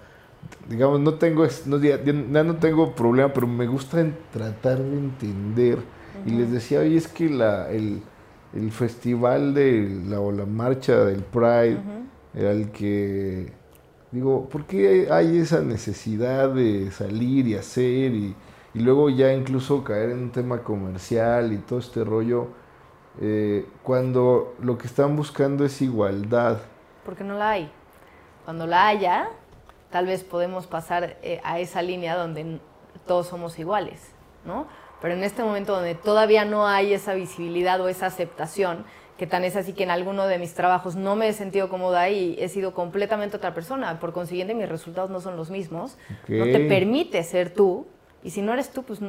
[0.70, 5.80] digamos, no tengo, no, ya, ya no tengo problema, pero me gusta tratar de entender.
[6.26, 8.02] Y les decía, oye, es que la, el,
[8.54, 11.80] el festival de la, o la marcha del Pride
[12.34, 13.52] era el que,
[14.12, 18.36] digo, ¿por qué hay esa necesidad de salir y hacer y,
[18.74, 22.50] y luego ya incluso caer en un tema comercial y todo este rollo?
[23.22, 26.60] eh, cuando lo que están buscando es igualdad.
[27.06, 27.72] Porque no la hay.
[28.44, 29.30] Cuando la haya,
[29.92, 32.60] tal vez podemos pasar eh, a esa línea donde
[33.08, 34.12] todos somos iguales,
[34.44, 34.68] ¿no?
[35.02, 38.86] Pero en este momento donde todavía no hay esa visibilidad o esa aceptación,
[39.18, 42.10] que tan es así que en alguno de mis trabajos no me he sentido cómoda
[42.10, 46.46] y he sido completamente otra persona, por consiguiente mis resultados no son los mismos, no
[46.46, 47.86] te permite ser tú,
[48.24, 49.00] y si no eres tú, pues,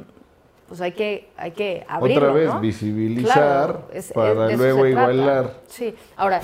[0.68, 2.60] pues hay que, hay que abrirlo, Otra vez, ¿no?
[2.60, 5.54] visibilizar Claro, es- es- para luego igualar.
[5.68, 6.40] Sí, ahora,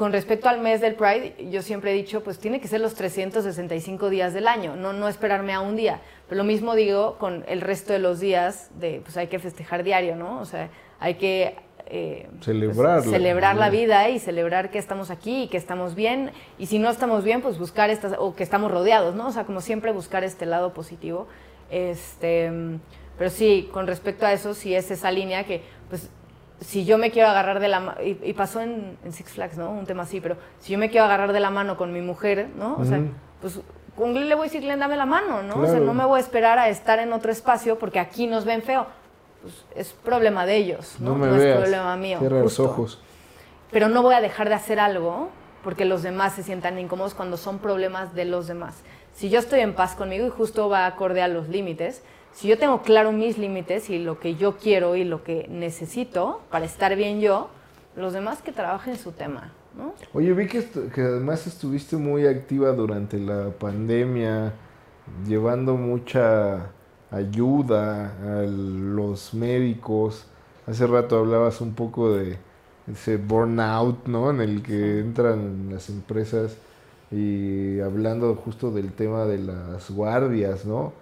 [0.00, 2.94] con respecto al mes del Pride, yo siempre he dicho, pues tiene que ser los
[2.94, 6.00] 365 días del año, no, no esperarme a un día.
[6.26, 9.84] Pero lo mismo digo con el resto de los días, de, pues hay que festejar
[9.84, 10.40] diario, ¿no?
[10.40, 10.70] O sea,
[11.00, 11.54] hay que...
[11.84, 14.04] eh, pues, Celebrar la celebrar la vida.
[14.06, 16.30] vida y celebrar que estamos aquí y que estamos bien.
[16.58, 19.26] Y si no estamos bien, pues buscar estas, o que estamos rodeados, ¿no?
[19.28, 21.28] O sea, como siempre buscar este lado positivo.
[21.70, 22.50] Este,
[23.18, 26.08] pero sí, con respecto a eso, sí es esa línea que, pues,
[26.60, 29.56] si yo me quiero agarrar de la mano, y, y pasó en, en Six Flags,
[29.56, 29.70] ¿no?
[29.70, 32.48] Un tema así, pero si yo me quiero agarrar de la mano con mi mujer,
[32.56, 32.76] ¿no?
[32.78, 33.08] O sea, Ujú.
[33.40, 33.60] pues
[33.96, 35.54] con Glenn le voy a decir, Glenn, dame la mano, ¿no?
[35.56, 35.84] O sea, Claro.
[35.86, 38.86] no me voy a esperar a estar en otro espacio porque aquí nos ven feo.
[39.42, 41.12] Pues es problema de ellos, ¿no?
[41.12, 41.58] No me es veas.
[41.58, 42.18] problema mío.
[42.18, 42.64] Cierra los justo.
[42.64, 43.00] ojos.
[43.70, 45.30] Pero no voy a dejar de hacer algo
[45.64, 48.76] porque los demás se sientan incómodos cuando son problemas de los demás.
[49.14, 52.02] Si yo estoy en paz conmigo y justo va acorde a los límites,
[52.32, 56.40] si yo tengo claro mis límites y lo que yo quiero y lo que necesito
[56.50, 57.48] para estar bien yo,
[57.96, 59.94] los demás que trabajen su tema, ¿no?
[60.12, 60.64] Oye, vi que,
[60.94, 64.52] que además estuviste muy activa durante la pandemia,
[65.26, 66.70] llevando mucha
[67.10, 70.26] ayuda a los médicos.
[70.66, 72.38] Hace rato hablabas un poco de
[72.90, 74.30] ese burnout, ¿no?
[74.30, 76.56] En el que entran las empresas
[77.10, 80.92] y hablando justo del tema de las guardias, ¿no?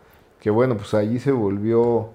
[0.40, 2.10] Que bueno, pues allí se volvió,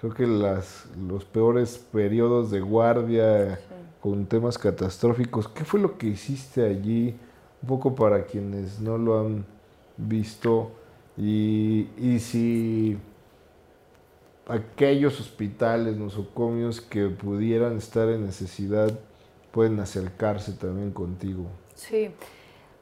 [0.00, 3.60] creo que las, los peores periodos de guardia
[4.00, 5.48] con temas catastróficos.
[5.48, 7.16] ¿Qué fue lo que hiciste allí?
[7.62, 9.46] Un poco para quienes no lo han
[9.96, 10.72] visto.
[11.16, 12.98] Y, y si
[14.48, 18.98] aquellos hospitales, nosocomios que pudieran estar en necesidad
[19.50, 21.46] pueden acercarse también contigo.
[21.74, 22.10] Sí.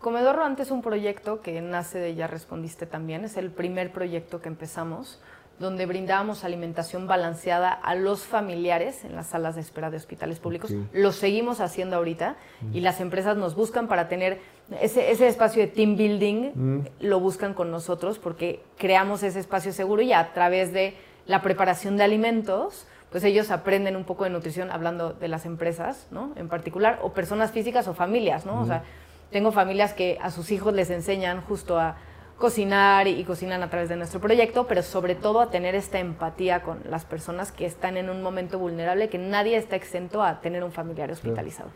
[0.01, 3.25] Comedor Rodante es un proyecto que nace de Ya Respondiste también.
[3.25, 5.21] Es el primer proyecto que empezamos,
[5.59, 10.73] donde brindábamos alimentación balanceada a los familiares en las salas de espera de hospitales públicos.
[10.95, 12.37] Lo seguimos haciendo ahorita
[12.73, 14.41] y las empresas nos buscan para tener
[14.81, 20.01] ese, ese espacio de team building, lo buscan con nosotros porque creamos ese espacio seguro
[20.01, 20.97] y a través de
[21.27, 26.07] la preparación de alimentos, pues ellos aprenden un poco de nutrición hablando de las empresas,
[26.11, 26.33] ¿no?
[26.37, 28.63] En particular, o personas físicas o familias, ¿no?
[28.63, 28.83] O sea,
[29.31, 31.97] tengo familias que a sus hijos les enseñan justo a
[32.39, 36.63] cocinar y, cocinan a través de nuestro proyecto, pero sobre todo a tener esta empatía
[36.63, 40.65] con las personas que están en un momento vulnerable, que nadie está exento a tener
[40.65, 41.71] un familiar hospitalizado.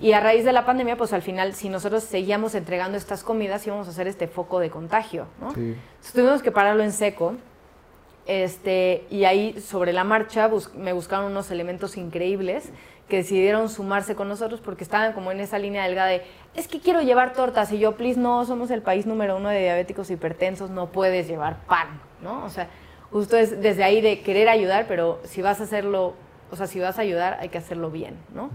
[0.00, 3.66] Y a raíz de la pandemia, pues al final, si nosotros seguíamos entregando estas comidas,
[3.66, 5.54] íbamos a hacer este foco de contagio, ¿no?
[6.12, 7.34] tuvimos que pararlo en seco.
[8.26, 12.70] Este, y ahí, sobre la marcha, me buscaron unos elementos increíbles
[13.08, 16.22] que decidieron sumarse con nosotros porque estaban como en esa línea delgada de,
[16.54, 17.70] es que quiero llevar tortas.
[17.72, 21.64] Y yo, please, no, somos el país número uno de diabéticos hipertensos, no puedes llevar
[21.66, 22.44] pan, ¿no?
[22.44, 22.68] O sea,
[23.10, 26.14] justo es desde ahí de querer ayudar, pero si vas a hacerlo,
[26.50, 28.50] o sea, si vas a ayudar, hay que hacerlo bien, ¿no?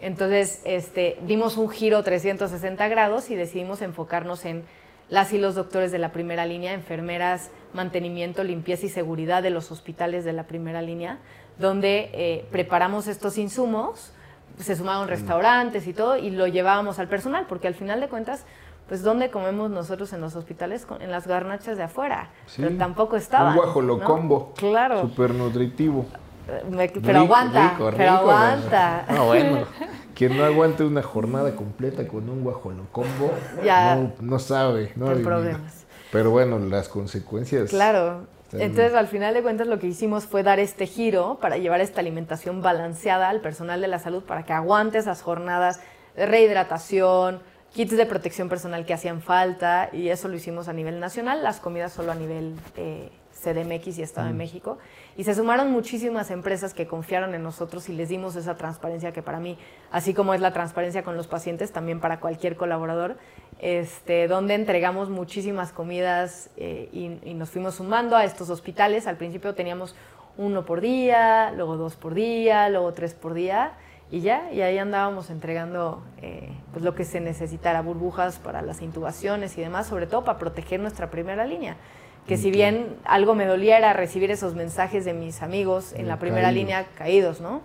[0.00, 4.64] Entonces, este, dimos un giro 360 grados y decidimos enfocarnos en
[5.08, 9.70] las y los doctores de la primera línea, enfermeras, mantenimiento, limpieza y seguridad de los
[9.70, 11.18] hospitales de la primera línea,
[11.62, 14.12] donde eh, preparamos estos insumos,
[14.58, 18.44] se sumaron restaurantes y todo, y lo llevábamos al personal, porque al final de cuentas,
[18.88, 20.86] pues ¿dónde comemos nosotros en los hospitales?
[21.00, 22.28] En las garnachas de afuera.
[22.56, 23.50] pero tampoco estaba.
[23.50, 24.52] Un guajolocombo.
[24.56, 25.00] Claro.
[25.00, 26.04] Súper nutritivo.
[27.02, 29.06] pero aguanta, pero aguanta.
[29.08, 29.60] No, bueno,
[30.14, 33.32] quien no aguante una jornada completa con un guajolocombo,
[33.64, 34.92] ya, no, no sabe.
[34.96, 35.86] No hay problemas.
[36.10, 37.70] Pero bueno, las consecuencias.
[37.70, 41.80] Claro, entonces, al final de cuentas, lo que hicimos fue dar este giro para llevar
[41.80, 45.80] esta alimentación balanceada al personal de la salud para que aguante esas jornadas
[46.16, 47.40] de rehidratación,
[47.72, 51.60] kits de protección personal que hacían falta, y eso lo hicimos a nivel nacional, las
[51.60, 53.10] comidas solo a nivel eh,
[53.42, 54.36] CDMX y Estado de mm.
[54.36, 54.78] México.
[55.16, 59.22] Y se sumaron muchísimas empresas que confiaron en nosotros y les dimos esa transparencia que
[59.22, 59.58] para mí,
[59.90, 63.16] así como es la transparencia con los pacientes, también para cualquier colaborador,
[63.58, 69.06] este, donde entregamos muchísimas comidas eh, y, nos fuimos sumando a estos hospitales.
[69.06, 69.94] Al principio teníamos
[70.36, 73.72] uno por día, luego dos por día, luego tres por día
[74.10, 78.82] y ya, y ahí andábamos entregando eh, pues lo que se necesitara, burbujas para las
[78.82, 81.76] intubaciones y demás, sobre todo para proteger nuestra primera línea.
[82.26, 86.52] Que si bien algo me doliera recibir esos mensajes de mis amigos en la primera
[86.52, 87.62] línea caídos, ¿no?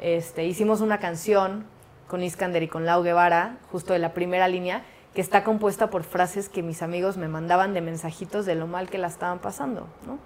[0.00, 1.64] Este, hicimos una canción
[2.08, 4.82] con Iskander y con Lau Guevara, justo de la primera línea,
[5.14, 8.88] que está compuesta por frases que mis amigos me mandaban de mensajitos de lo mal
[8.88, 9.86] que la estaban pasando.
[10.06, 10.18] ¿no?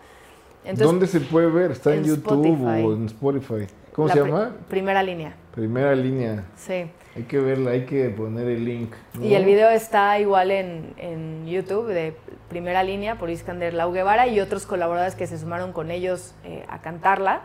[0.72, 1.72] ¿Dónde se puede ver?
[1.72, 3.66] ¿Está en, YouTube o en Spotify?
[3.93, 4.53] ¿Cómo se llama?
[4.68, 5.35] primera línea.
[5.55, 6.45] Primera línea.
[6.57, 6.87] Sí.
[7.17, 8.93] Hay que verla, hay que poner el link.
[9.21, 12.17] Y el video está igual en, en, YouTube de
[12.49, 16.65] primera línea por Iskander Lau Guevara y otros colaboradores que se sumaron con ellos eh,
[16.69, 17.43] a cantarla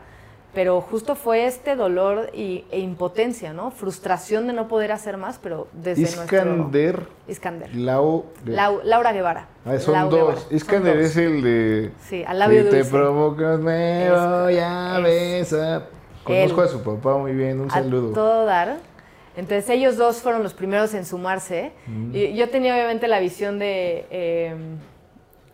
[0.53, 3.69] pero justo fue este dolor y, e impotencia, ¿no?
[3.69, 7.07] Frustración de no poder hacer más, pero desde Iskander, nuestro...
[7.27, 7.75] Iskander.
[7.75, 8.25] Lau,
[8.83, 9.47] Laura Guevara.
[9.63, 10.47] Ah, son dos.
[10.49, 11.91] Iskander es el de...
[12.07, 15.89] Sí, al labio si te provocas, me voy a besar.
[16.23, 18.13] Conozco a su papá muy bien, un saludo.
[18.13, 18.77] todo dar.
[19.39, 21.71] Entonces ellos dos fueron los primeros en sumarse.
[21.87, 22.15] Mm.
[22.15, 24.05] Y yo tenía obviamente la visión de...
[24.09, 24.55] Eh,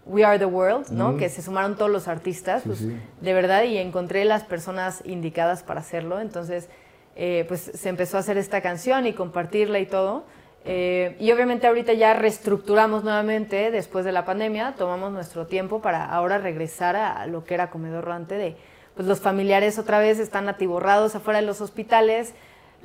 [0.05, 1.17] We Are the World, ¿no?
[1.17, 5.79] Que se sumaron todos los artistas, pues, de verdad, y encontré las personas indicadas para
[5.79, 6.19] hacerlo.
[6.19, 6.69] Entonces,
[7.15, 10.25] eh, pues se empezó a hacer esta canción y compartirla y todo.
[10.63, 16.05] Eh, y obviamente ahorita ya reestructuramos nuevamente después de la pandemia, tomamos nuestro tiempo para
[16.05, 18.57] ahora regresar a lo que era Comedor Rante de,
[18.95, 22.33] pues los familiares otra vez están atiborrados afuera de los hospitales.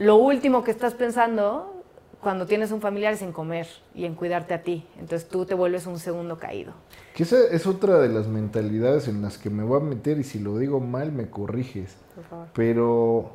[0.01, 1.85] Lo último que estás pensando
[2.23, 4.87] cuando tienes un familiar es en comer y en cuidarte a ti.
[4.99, 6.73] Entonces tú te vuelves un segundo caído.
[7.15, 10.25] Que esa es otra de las mentalidades en las que me voy a meter y
[10.25, 11.99] si lo digo mal me corriges.
[12.15, 12.49] Por favor.
[12.55, 13.33] Pero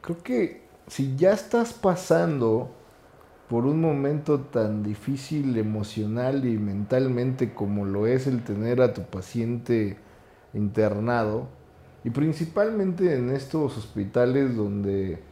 [0.00, 2.70] creo que si ya estás pasando
[3.50, 9.02] por un momento tan difícil emocional y mentalmente como lo es el tener a tu
[9.02, 9.98] paciente
[10.54, 11.48] internado,
[12.04, 15.30] y principalmente en estos hospitales donde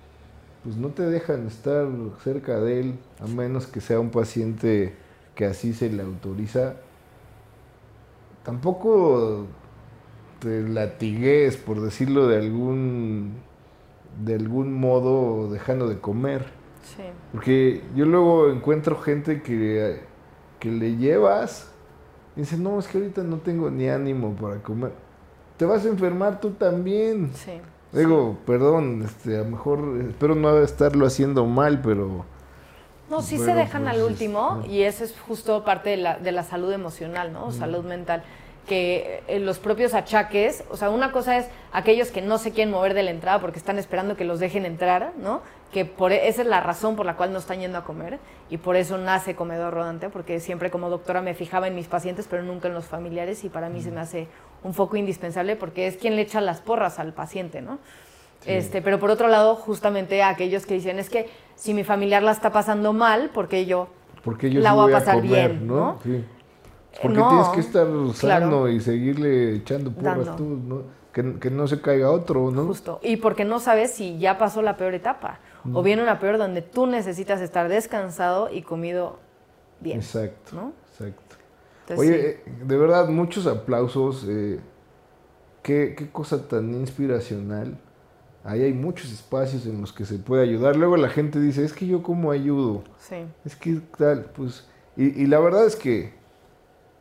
[0.62, 1.86] pues no te dejan estar
[2.22, 4.94] cerca de él, a menos que sea un paciente
[5.34, 6.74] que así se le autoriza.
[8.44, 9.46] Tampoco
[10.40, 13.34] te latigues, por decirlo de algún,
[14.22, 16.46] de algún modo, dejando de comer.
[16.82, 17.04] Sí.
[17.32, 20.00] Porque yo luego encuentro gente que,
[20.58, 21.70] que le llevas
[22.36, 24.92] y dice, no, es que ahorita no tengo ni ánimo para comer.
[25.56, 27.30] Te vas a enfermar tú también.
[27.34, 27.60] Sí.
[27.92, 32.24] Digo, perdón, este, a lo mejor espero no estarlo haciendo mal, pero...
[33.08, 36.30] No, sí se dejan pues, al último y eso es justo parte de la, de
[36.30, 37.50] la salud emocional, ¿no?
[37.50, 38.22] Salud mental.
[38.68, 42.70] que eh, los propios achaques, o sea, una cosa es aquellos que no se quieren
[42.72, 45.42] mover de la entrada porque están esperando que los dejen entrar, ¿no?
[45.72, 48.20] Que por, e, esa es la razón por la cual no están yendo a comer
[48.48, 52.28] y por eso nace Comedor Rodante, porque siempre como doctora me fijaba en mis pacientes,
[52.30, 54.28] pero nunca en los familiares y para mí se me hace
[54.62, 57.78] un foco indispensable porque es quien le echa las porras al paciente, ¿no?
[58.46, 62.32] Este, pero por otro lado, justamente aquellos que dicen, es que si mi familiar la
[62.32, 63.88] está pasando mal, porque yo,
[64.24, 65.98] porque yo la voy a pasar bien, ¿no?
[66.02, 66.24] Sí.
[67.02, 71.00] Porque tienes que estar sano y seguirle echando porras tú, ¿no?
[71.12, 72.66] Que, no se caiga otro, ¿no?
[72.66, 73.00] Justo.
[73.02, 75.40] Y porque no sabes si ya pasó la peor etapa.
[75.74, 79.18] O viene una peor donde tú necesitas estar descansado y comido
[79.80, 79.98] bien.
[79.98, 80.56] Exacto.
[80.56, 80.72] ¿no?
[81.98, 84.26] Oye, eh, de verdad, muchos aplausos.
[84.28, 84.60] Eh,
[85.62, 87.78] qué, qué cosa tan inspiracional.
[88.44, 90.76] Ahí hay muchos espacios en los que se puede ayudar.
[90.76, 92.84] Luego la gente dice, es que yo cómo ayudo.
[92.98, 93.16] Sí.
[93.44, 94.66] Es que tal, pues...
[94.96, 96.12] Y, y la verdad es que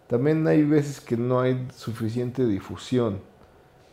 [0.08, 3.22] también hay veces que no hay suficiente difusión.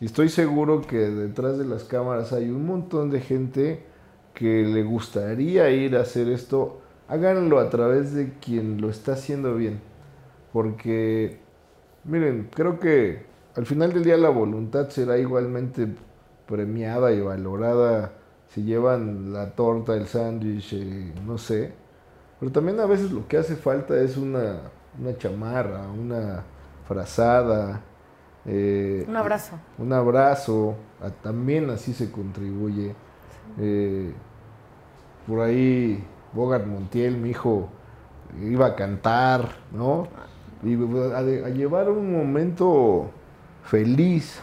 [0.01, 3.85] Y estoy seguro que detrás de las cámaras hay un montón de gente
[4.35, 6.81] que le gustaría ir a hacer esto.
[7.09, 9.81] Háganlo a través de quien lo está haciendo bien.
[10.57, 11.39] Porque,
[12.05, 13.27] miren, creo que
[13.57, 15.87] al final del día la voluntad será igualmente
[16.49, 18.13] premiada y valorada
[18.49, 21.75] si llevan la torta, el sándwich, eh, no sé.
[22.41, 24.63] Pero también a veces lo que hace falta es una
[24.99, 26.43] una chamarra, una
[26.89, 27.83] frazada.
[28.47, 29.59] Eh, un abrazo.
[29.77, 30.75] Un abrazo,
[31.23, 32.95] también así se contribuye.
[33.59, 34.11] Eh,
[35.27, 36.03] por ahí
[36.33, 37.69] Bogart Montiel, mi hijo,
[38.41, 40.09] iba a cantar, ¿no?
[40.67, 40.75] Y
[41.15, 43.11] a, llevar un momento
[43.65, 44.41] feliz.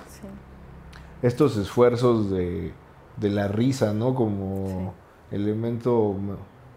[1.22, 2.74] Estos esfuerzos de,
[3.22, 4.16] la risa, ¿no?
[4.16, 4.94] Como
[5.32, 6.16] elemento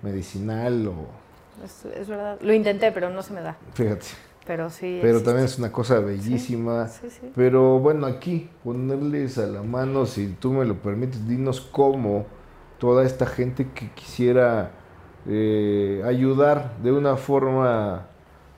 [0.03, 1.27] medicinal o
[1.65, 2.39] es, verdad.
[2.41, 3.57] Lo intenté, pero no se me da.
[3.75, 4.07] Fíjate.
[4.47, 5.01] Pero sí.
[5.03, 6.87] Pero también es una cosa bellísima.
[6.89, 11.61] Sí, sí, pero bueno, aquí ponerles a la mano, si tú me lo permites, dinos
[11.61, 12.27] cómo
[12.79, 14.71] toda esta gente que quisiera
[15.27, 18.07] eh, ayudar de una forma,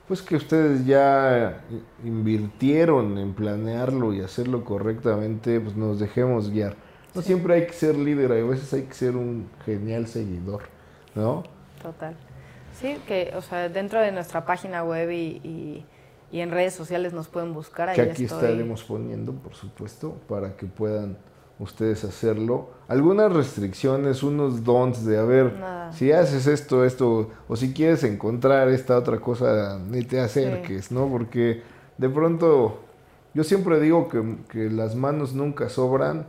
[0.09, 1.61] pues que ustedes ya
[2.03, 6.75] invirtieron en planearlo y hacerlo correctamente, pues nos dejemos guiar.
[7.13, 10.63] No siempre hay que ser líder, a veces hay que ser un genial seguidor,
[11.13, 11.43] ¿no?
[11.79, 12.15] Total.
[12.73, 15.85] Sí, que, o sea, dentro de nuestra página web y,
[16.31, 17.93] en redes sociales nos pueden buscar.
[17.93, 21.19] Que aquí estaremos poniendo, por supuesto, para que puedan
[21.59, 22.69] ustedes hacerlo.
[22.87, 25.53] Algunas restricciones, unos dons de, a ver,
[25.91, 31.07] si haces esto, esto, o si quieres encontrar esta otra cosa, ni te acerques, ¿no?
[31.07, 31.61] Porque
[31.97, 32.79] de pronto,
[33.33, 36.25] yo siempre digo que, que las manos nunca sobran,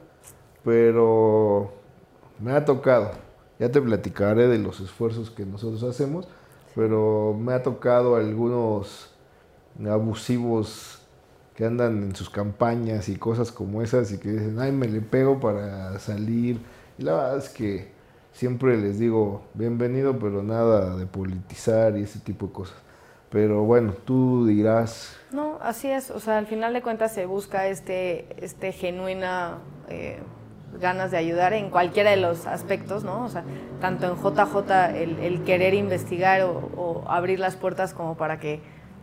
[0.64, 1.72] pero
[2.38, 3.12] me ha tocado.
[3.58, 6.26] Ya te platicaré de los esfuerzos que nosotros hacemos
[6.74, 9.10] pero me ha tocado algunos
[9.88, 10.99] abusivos
[11.54, 15.00] que andan en sus campañas y cosas como esas y que dicen, ay, me le
[15.00, 16.60] pego para salir.
[16.98, 17.92] Y la verdad es que
[18.32, 22.76] siempre les digo, bienvenido, pero nada de politizar y ese tipo de cosas.
[23.30, 25.16] Pero bueno, tú dirás.
[25.30, 26.10] No, así es.
[26.10, 30.18] O sea, al final de cuentas se busca este, este genuina eh,
[30.78, 33.24] ganas de ayudar en cualquiera de los aspectos, ¿no?
[33.24, 33.44] O sea,
[33.80, 38.60] tanto en JJ el, querer investigar o, abrir las puertas como para que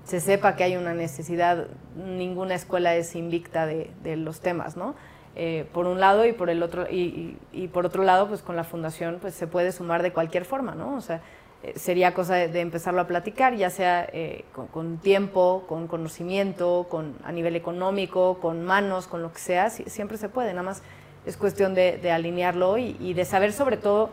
[0.08, 4.96] se sepa que hay una necesidad, ninguna escuela es invicta de, los temas, ¿no?
[5.36, 7.38] Eh, por un lado y por el otro y,
[7.74, 10.96] por otro lado pues con la fundación pues se puede sumar de cualquier forma no
[10.96, 11.22] o sea
[11.62, 17.14] eh, sería cosa de, empezarlo a platicar ya sea eh, con, tiempo con conocimiento con
[17.24, 20.82] a nivel económico con manos con lo que sea siempre se puede nada más
[21.28, 24.10] es cuestión de, alinearlo y, de saber sobre todo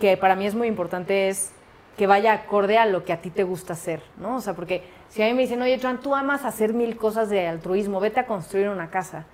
[0.00, 1.52] que para mí es muy importante es
[1.96, 4.36] que vaya acorde a lo que a ti te gusta hacer, ¿no?
[4.36, 4.82] O sea, porque
[5.14, 8.18] si a mí me dicen, oye, Joan, tú amas hacer mil cosas de altruismo, vete
[8.18, 9.26] a construir una casa.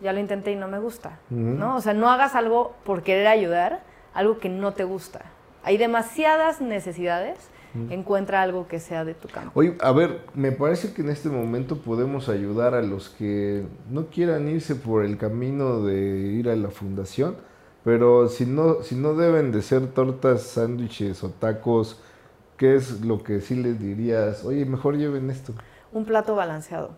[0.00, 1.76] Ya lo intenté y no me gusta, ¿no?
[1.76, 3.82] O sea, no hagas algo por querer ayudar,
[4.14, 5.26] algo que no te gusta.
[5.62, 7.38] Hay demasiadas necesidades
[7.90, 9.52] encuentra algo que sea de tu campo.
[9.54, 14.06] Oye, a ver, me parece que en este momento podemos ayudar a los que no
[14.06, 17.36] quieran irse por el camino de ir a la fundación,
[17.84, 22.00] pero si no, si no deben de ser tortas, sándwiches o tacos,
[22.58, 24.44] ¿qué es lo que sí les dirías?
[24.44, 25.54] Oye, mejor lleven esto.
[25.92, 26.90] Un plato balanceado.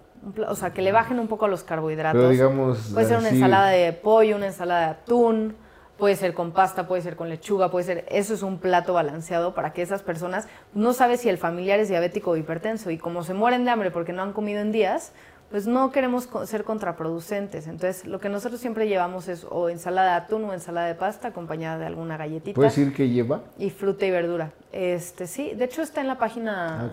[0.49, 2.19] o sea, que le bajen un poco los carbohidratos.
[2.19, 2.91] Pero digamos.
[2.93, 5.55] Puede ser una ensalada de pollo, una ensalada de atún
[6.01, 9.55] puede ser con pasta, puede ser con lechuga, puede ser, eso es un plato balanceado
[9.55, 13.23] para que esas personas, no sabe si el familiar es diabético o hipertenso y como
[13.23, 15.13] se mueren de hambre porque no han comido en días,
[15.51, 17.67] pues no queremos ser contraproducentes.
[17.67, 21.29] Entonces, lo que nosotros siempre llevamos es o ensalada de atún o ensalada de pasta
[21.29, 22.55] acompañada de alguna galletita.
[22.55, 23.43] ¿Puedes decir que lleva?
[23.59, 24.53] Y fruta y verdura.
[24.71, 26.93] Este, sí, de hecho está en la página,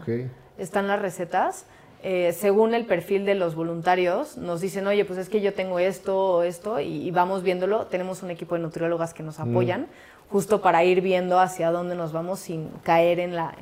[0.58, 1.66] están las recetas.
[2.04, 5.80] eh, según el perfil de los voluntarios, nos dicen, oye, pues es que yo tengo
[5.80, 7.86] esto o esto, y, vamos viéndolo.
[7.88, 9.50] Tenemos un equipo de nutriólogas que nos mm.
[9.50, 9.88] apoyan,
[10.30, 13.56] justo para ir viendo hacia dónde nos vamos sin caer en la,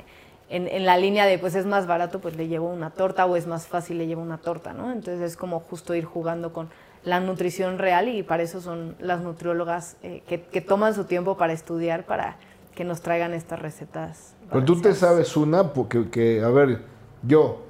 [0.48, 3.46] en, la línea de, pues es más barato, pues le llevo una torta, o es
[3.46, 4.92] más fácil, le llevo una torta, ¿no?
[4.92, 6.68] Entonces es como justo ir jugando con
[7.04, 11.52] la nutrición real y para eso son las nutriólogas eh, que, toman su tiempo para
[11.52, 12.36] estudiar, para
[12.74, 14.34] que nos traigan estas recetas.
[14.50, 16.82] Pero tú te sabes una, porque, que, a ver,
[17.22, 17.66] yo,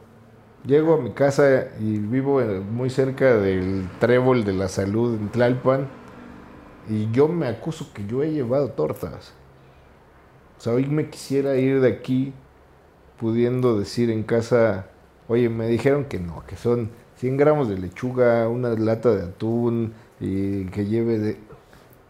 [0.66, 5.86] Llego a mi casa y vivo muy cerca del trébol de la salud en Tlalpan
[6.88, 9.32] y yo me acuso que yo he llevado tortas.
[10.58, 12.34] O sea, hoy me quisiera ir de aquí
[13.18, 14.86] pudiendo decir en casa,
[15.28, 19.94] oye, me dijeron que no, que son 100 gramos de lechuga, una lata de atún
[20.20, 21.36] y que lleve de...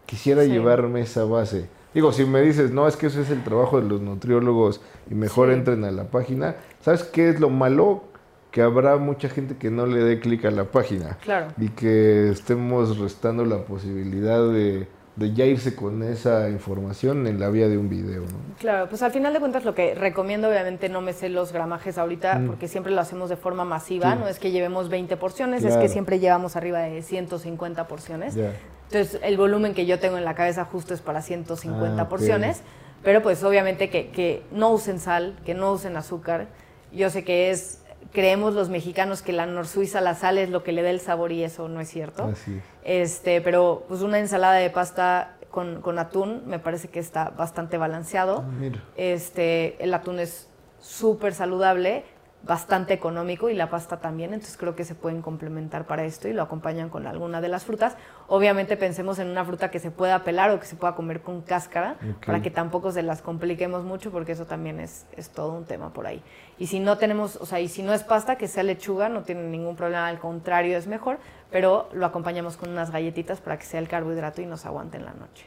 [0.05, 1.67] Quisiera llevarme esa base.
[1.93, 5.15] Digo, si me dices, no, es que eso es el trabajo de los nutriólogos y
[5.15, 8.03] mejor entren a la página, ¿sabes qué es lo malo?
[8.51, 11.17] que habrá mucha gente que no le dé clic a la página.
[11.21, 11.47] Claro.
[11.59, 14.87] Y que estemos restando la posibilidad de,
[15.25, 18.21] ya irse con esa información en la vía de un video.
[18.21, 18.55] ¿no?
[18.59, 21.97] Claro, pues al final de cuentas lo que recomiendo, obviamente no me sé los gramajes
[21.97, 22.47] ahorita, mm.
[22.47, 25.89] porque siempre lo hacemos de forma masiva, no es que llevemos 20 porciones, es que
[25.89, 28.35] siempre llevamos arriba de 150 porciones.
[28.35, 32.61] Entonces el volumen que yo tengo en la cabeza justo es para 150 ah, porciones,
[33.03, 36.47] pero pues obviamente que, que no usen sal, que no usen azúcar.
[36.93, 37.81] Yo sé que es
[38.11, 41.31] creemos los mexicanos que la norsuiza, la sal es lo que le da el sabor
[41.31, 42.25] y eso no es cierto.
[42.25, 42.61] Así.
[42.83, 47.77] Este, pero pues una ensalada de pasta con, con atún me parece que está bastante
[47.77, 48.45] balanceado.
[48.47, 52.03] Ah, este, el atún es súper saludable
[52.43, 56.33] bastante económico y la pasta también, entonces creo que se pueden complementar para esto y
[56.33, 57.97] lo acompañan con alguna de las frutas.
[58.27, 61.41] Obviamente pensemos en una fruta que se pueda pelar o que se pueda comer con
[61.41, 65.65] cáscara para que tampoco se las compliquemos mucho porque eso también es, es todo un
[65.65, 66.21] tema por ahí.
[66.57, 69.23] Y si no tenemos, o sea, y si no es pasta, que sea lechuga, no
[69.23, 71.17] tiene ningún problema, al contrario es mejor,
[71.51, 75.05] pero lo acompañamos con unas galletitas para que sea el carbohidrato y nos aguante en
[75.05, 75.45] la noche.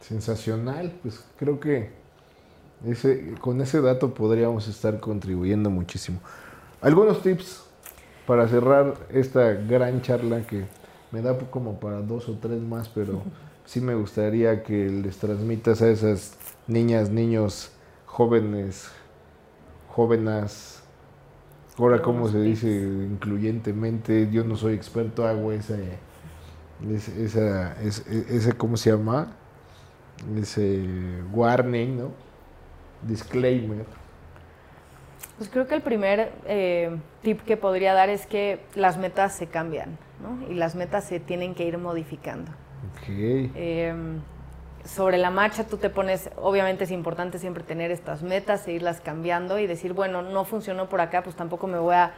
[0.00, 1.97] Sensacional, pues creo que
[2.86, 6.20] ese, con ese dato podríamos estar contribuyendo muchísimo.
[6.80, 7.64] Algunos tips
[8.26, 10.64] para cerrar esta gran charla que
[11.10, 13.22] me da como para dos o tres más, pero
[13.64, 17.72] sí me gustaría que les transmitas a esas niñas, niños,
[18.06, 18.90] jóvenes,
[19.88, 20.82] jóvenes,
[21.78, 25.76] ahora cómo se dice incluyentemente, yo no soy experto, hago esa,
[27.18, 29.32] esa, esa, ¿cómo se llama?
[30.36, 30.86] Ese
[31.32, 32.27] warning, ¿no?
[33.02, 33.86] Disclaimer?
[35.36, 39.46] Pues creo que el primer eh, tip que podría dar es que las metas se
[39.46, 40.50] cambian, ¿no?
[40.50, 42.50] Y las metas se tienen que ir modificando.
[43.06, 44.20] Em,
[44.84, 49.00] sobre la marcha tú te pones, obviamente es importante siempre tener estas metas, e irlas
[49.00, 52.12] cambiando y decir, bueno, no funcionó por acá, pues tampoco me voy a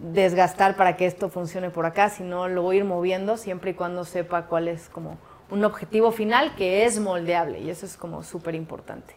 [0.00, 3.74] desgastar para que esto funcione por acá, sino lo voy a ir moviendo siempre y
[3.74, 5.18] cuando sepa cuál es como
[5.50, 9.14] un objetivo final que es moldeable y eso es como súper importante.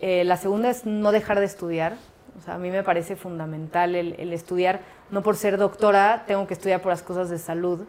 [0.00, 1.94] Eh, la segunda es no dejar de estudiar.
[2.38, 4.80] O sea, a mí me parece fundamental el, estudiar,
[5.10, 7.80] no por ser doctora, tengo que estudiar por las cosas de salud,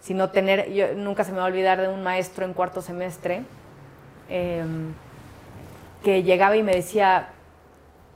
[0.00, 3.42] sino tener, yo nunca se me va a olvidar de un maestro en cuarto semestre
[4.28, 4.92] em,
[6.04, 7.30] que llegaba y me decía,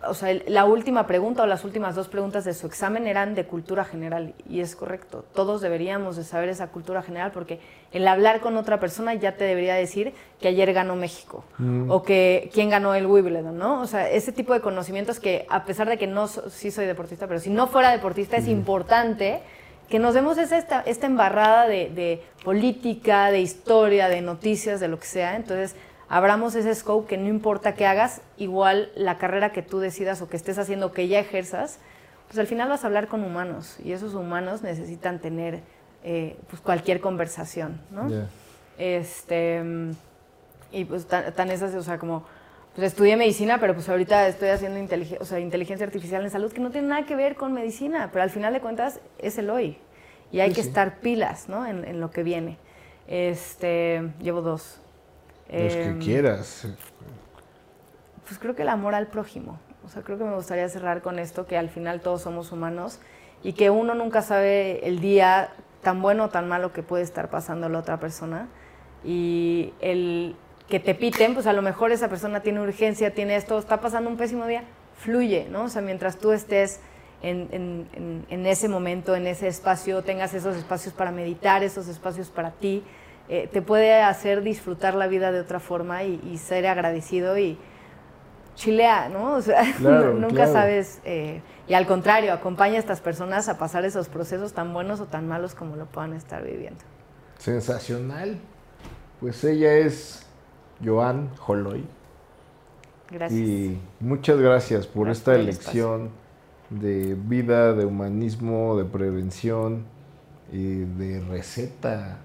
[0.06, 3.44] o sea, la última pregunta o las últimas dos preguntas de su examen eran de
[3.44, 5.24] cultura general y es correcto.
[5.34, 7.60] Todos deberíamos de saber esa cultura general porque
[7.92, 11.90] el hablar con otra persona ya te debería decir que ayer ganó México mm.
[11.90, 13.82] o que quién ganó el Wimbledon, ¿no?
[13.82, 17.26] O sea, ese tipo de conocimientos que a pesar de que no sí soy deportista,
[17.26, 18.50] pero si no fuera deportista es mm.
[18.50, 19.42] importante
[19.90, 24.98] que nos demos esta, esta embarrada de, de política, de historia, de noticias, de lo
[24.98, 25.36] que sea.
[25.36, 25.74] Entonces,
[26.10, 30.28] abramos ese scope que no importa qué hagas, igual la carrera que tú decidas o
[30.28, 31.78] que estés haciendo, que ya ejerzas,
[32.26, 35.60] pues al final vas a hablar con humanos y esos humanos necesitan tener
[36.02, 38.08] eh, pues cualquier conversación, ¿no?
[38.76, 39.62] Este,
[40.72, 42.24] y pues tan, esas, o sea, como,
[42.74, 44.80] pues estudié medicina, pero pues ahorita estoy haciendo
[45.20, 48.24] o sea, inteligencia artificial en salud, que no tiene nada que ver con medicina, pero
[48.24, 49.78] al final de cuentas es el hoy.
[50.32, 51.66] Y hay que estar pilas, ¿no?
[51.66, 52.56] En, en, lo que viene.
[53.08, 54.80] Este, llevo dos.
[55.52, 56.68] Los que em, quieras.
[58.26, 59.58] Pues creo que el amor al prójimo.
[59.84, 63.00] O sea, creo que me gustaría cerrar con esto, que al final todos somos humanos
[63.42, 65.50] y que uno nunca sabe el día
[65.82, 68.48] tan bueno o tan malo que puede estar pasando la otra persona.
[69.02, 70.36] Y el
[70.68, 74.10] que te piten, pues a lo mejor esa persona tiene urgencia, tiene esto, está pasando
[74.10, 74.64] un pésimo día,
[74.96, 75.64] fluye, ¿no?
[75.64, 76.80] O sea, mientras tú estés
[77.22, 82.28] en, en, en ese momento, en ese espacio, tengas esos espacios para meditar, esos espacios
[82.28, 82.84] para ti,
[83.32, 87.56] eh, te puede hacer disfrutar la vida de otra forma y, ser agradecido y
[88.56, 89.34] chilea, ¿no?
[89.36, 91.00] O sea, nunca sabes.
[91.04, 95.06] Eh, y al contrario, acompaña a estas personas a pasar esos procesos tan buenos o
[95.06, 96.80] tan malos como lo puedan estar viviendo.
[97.38, 98.40] Sensacional.
[99.20, 100.26] Pues ella es
[100.84, 101.86] Joan Holoy.
[103.12, 103.40] Gracias.
[103.40, 106.10] Y muchas gracias por esta elección
[106.68, 109.84] de vida, de humanismo, de prevención
[110.50, 112.18] y de receta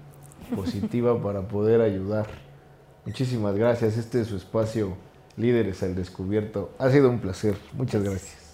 [0.54, 2.26] positiva para poder ayudar.
[3.04, 3.96] Muchísimas gracias.
[3.96, 4.96] Este es su espacio
[5.36, 6.72] Líderes al Descubierto.
[6.78, 7.56] Ha sido un placer.
[7.74, 8.45] Muchas gracias.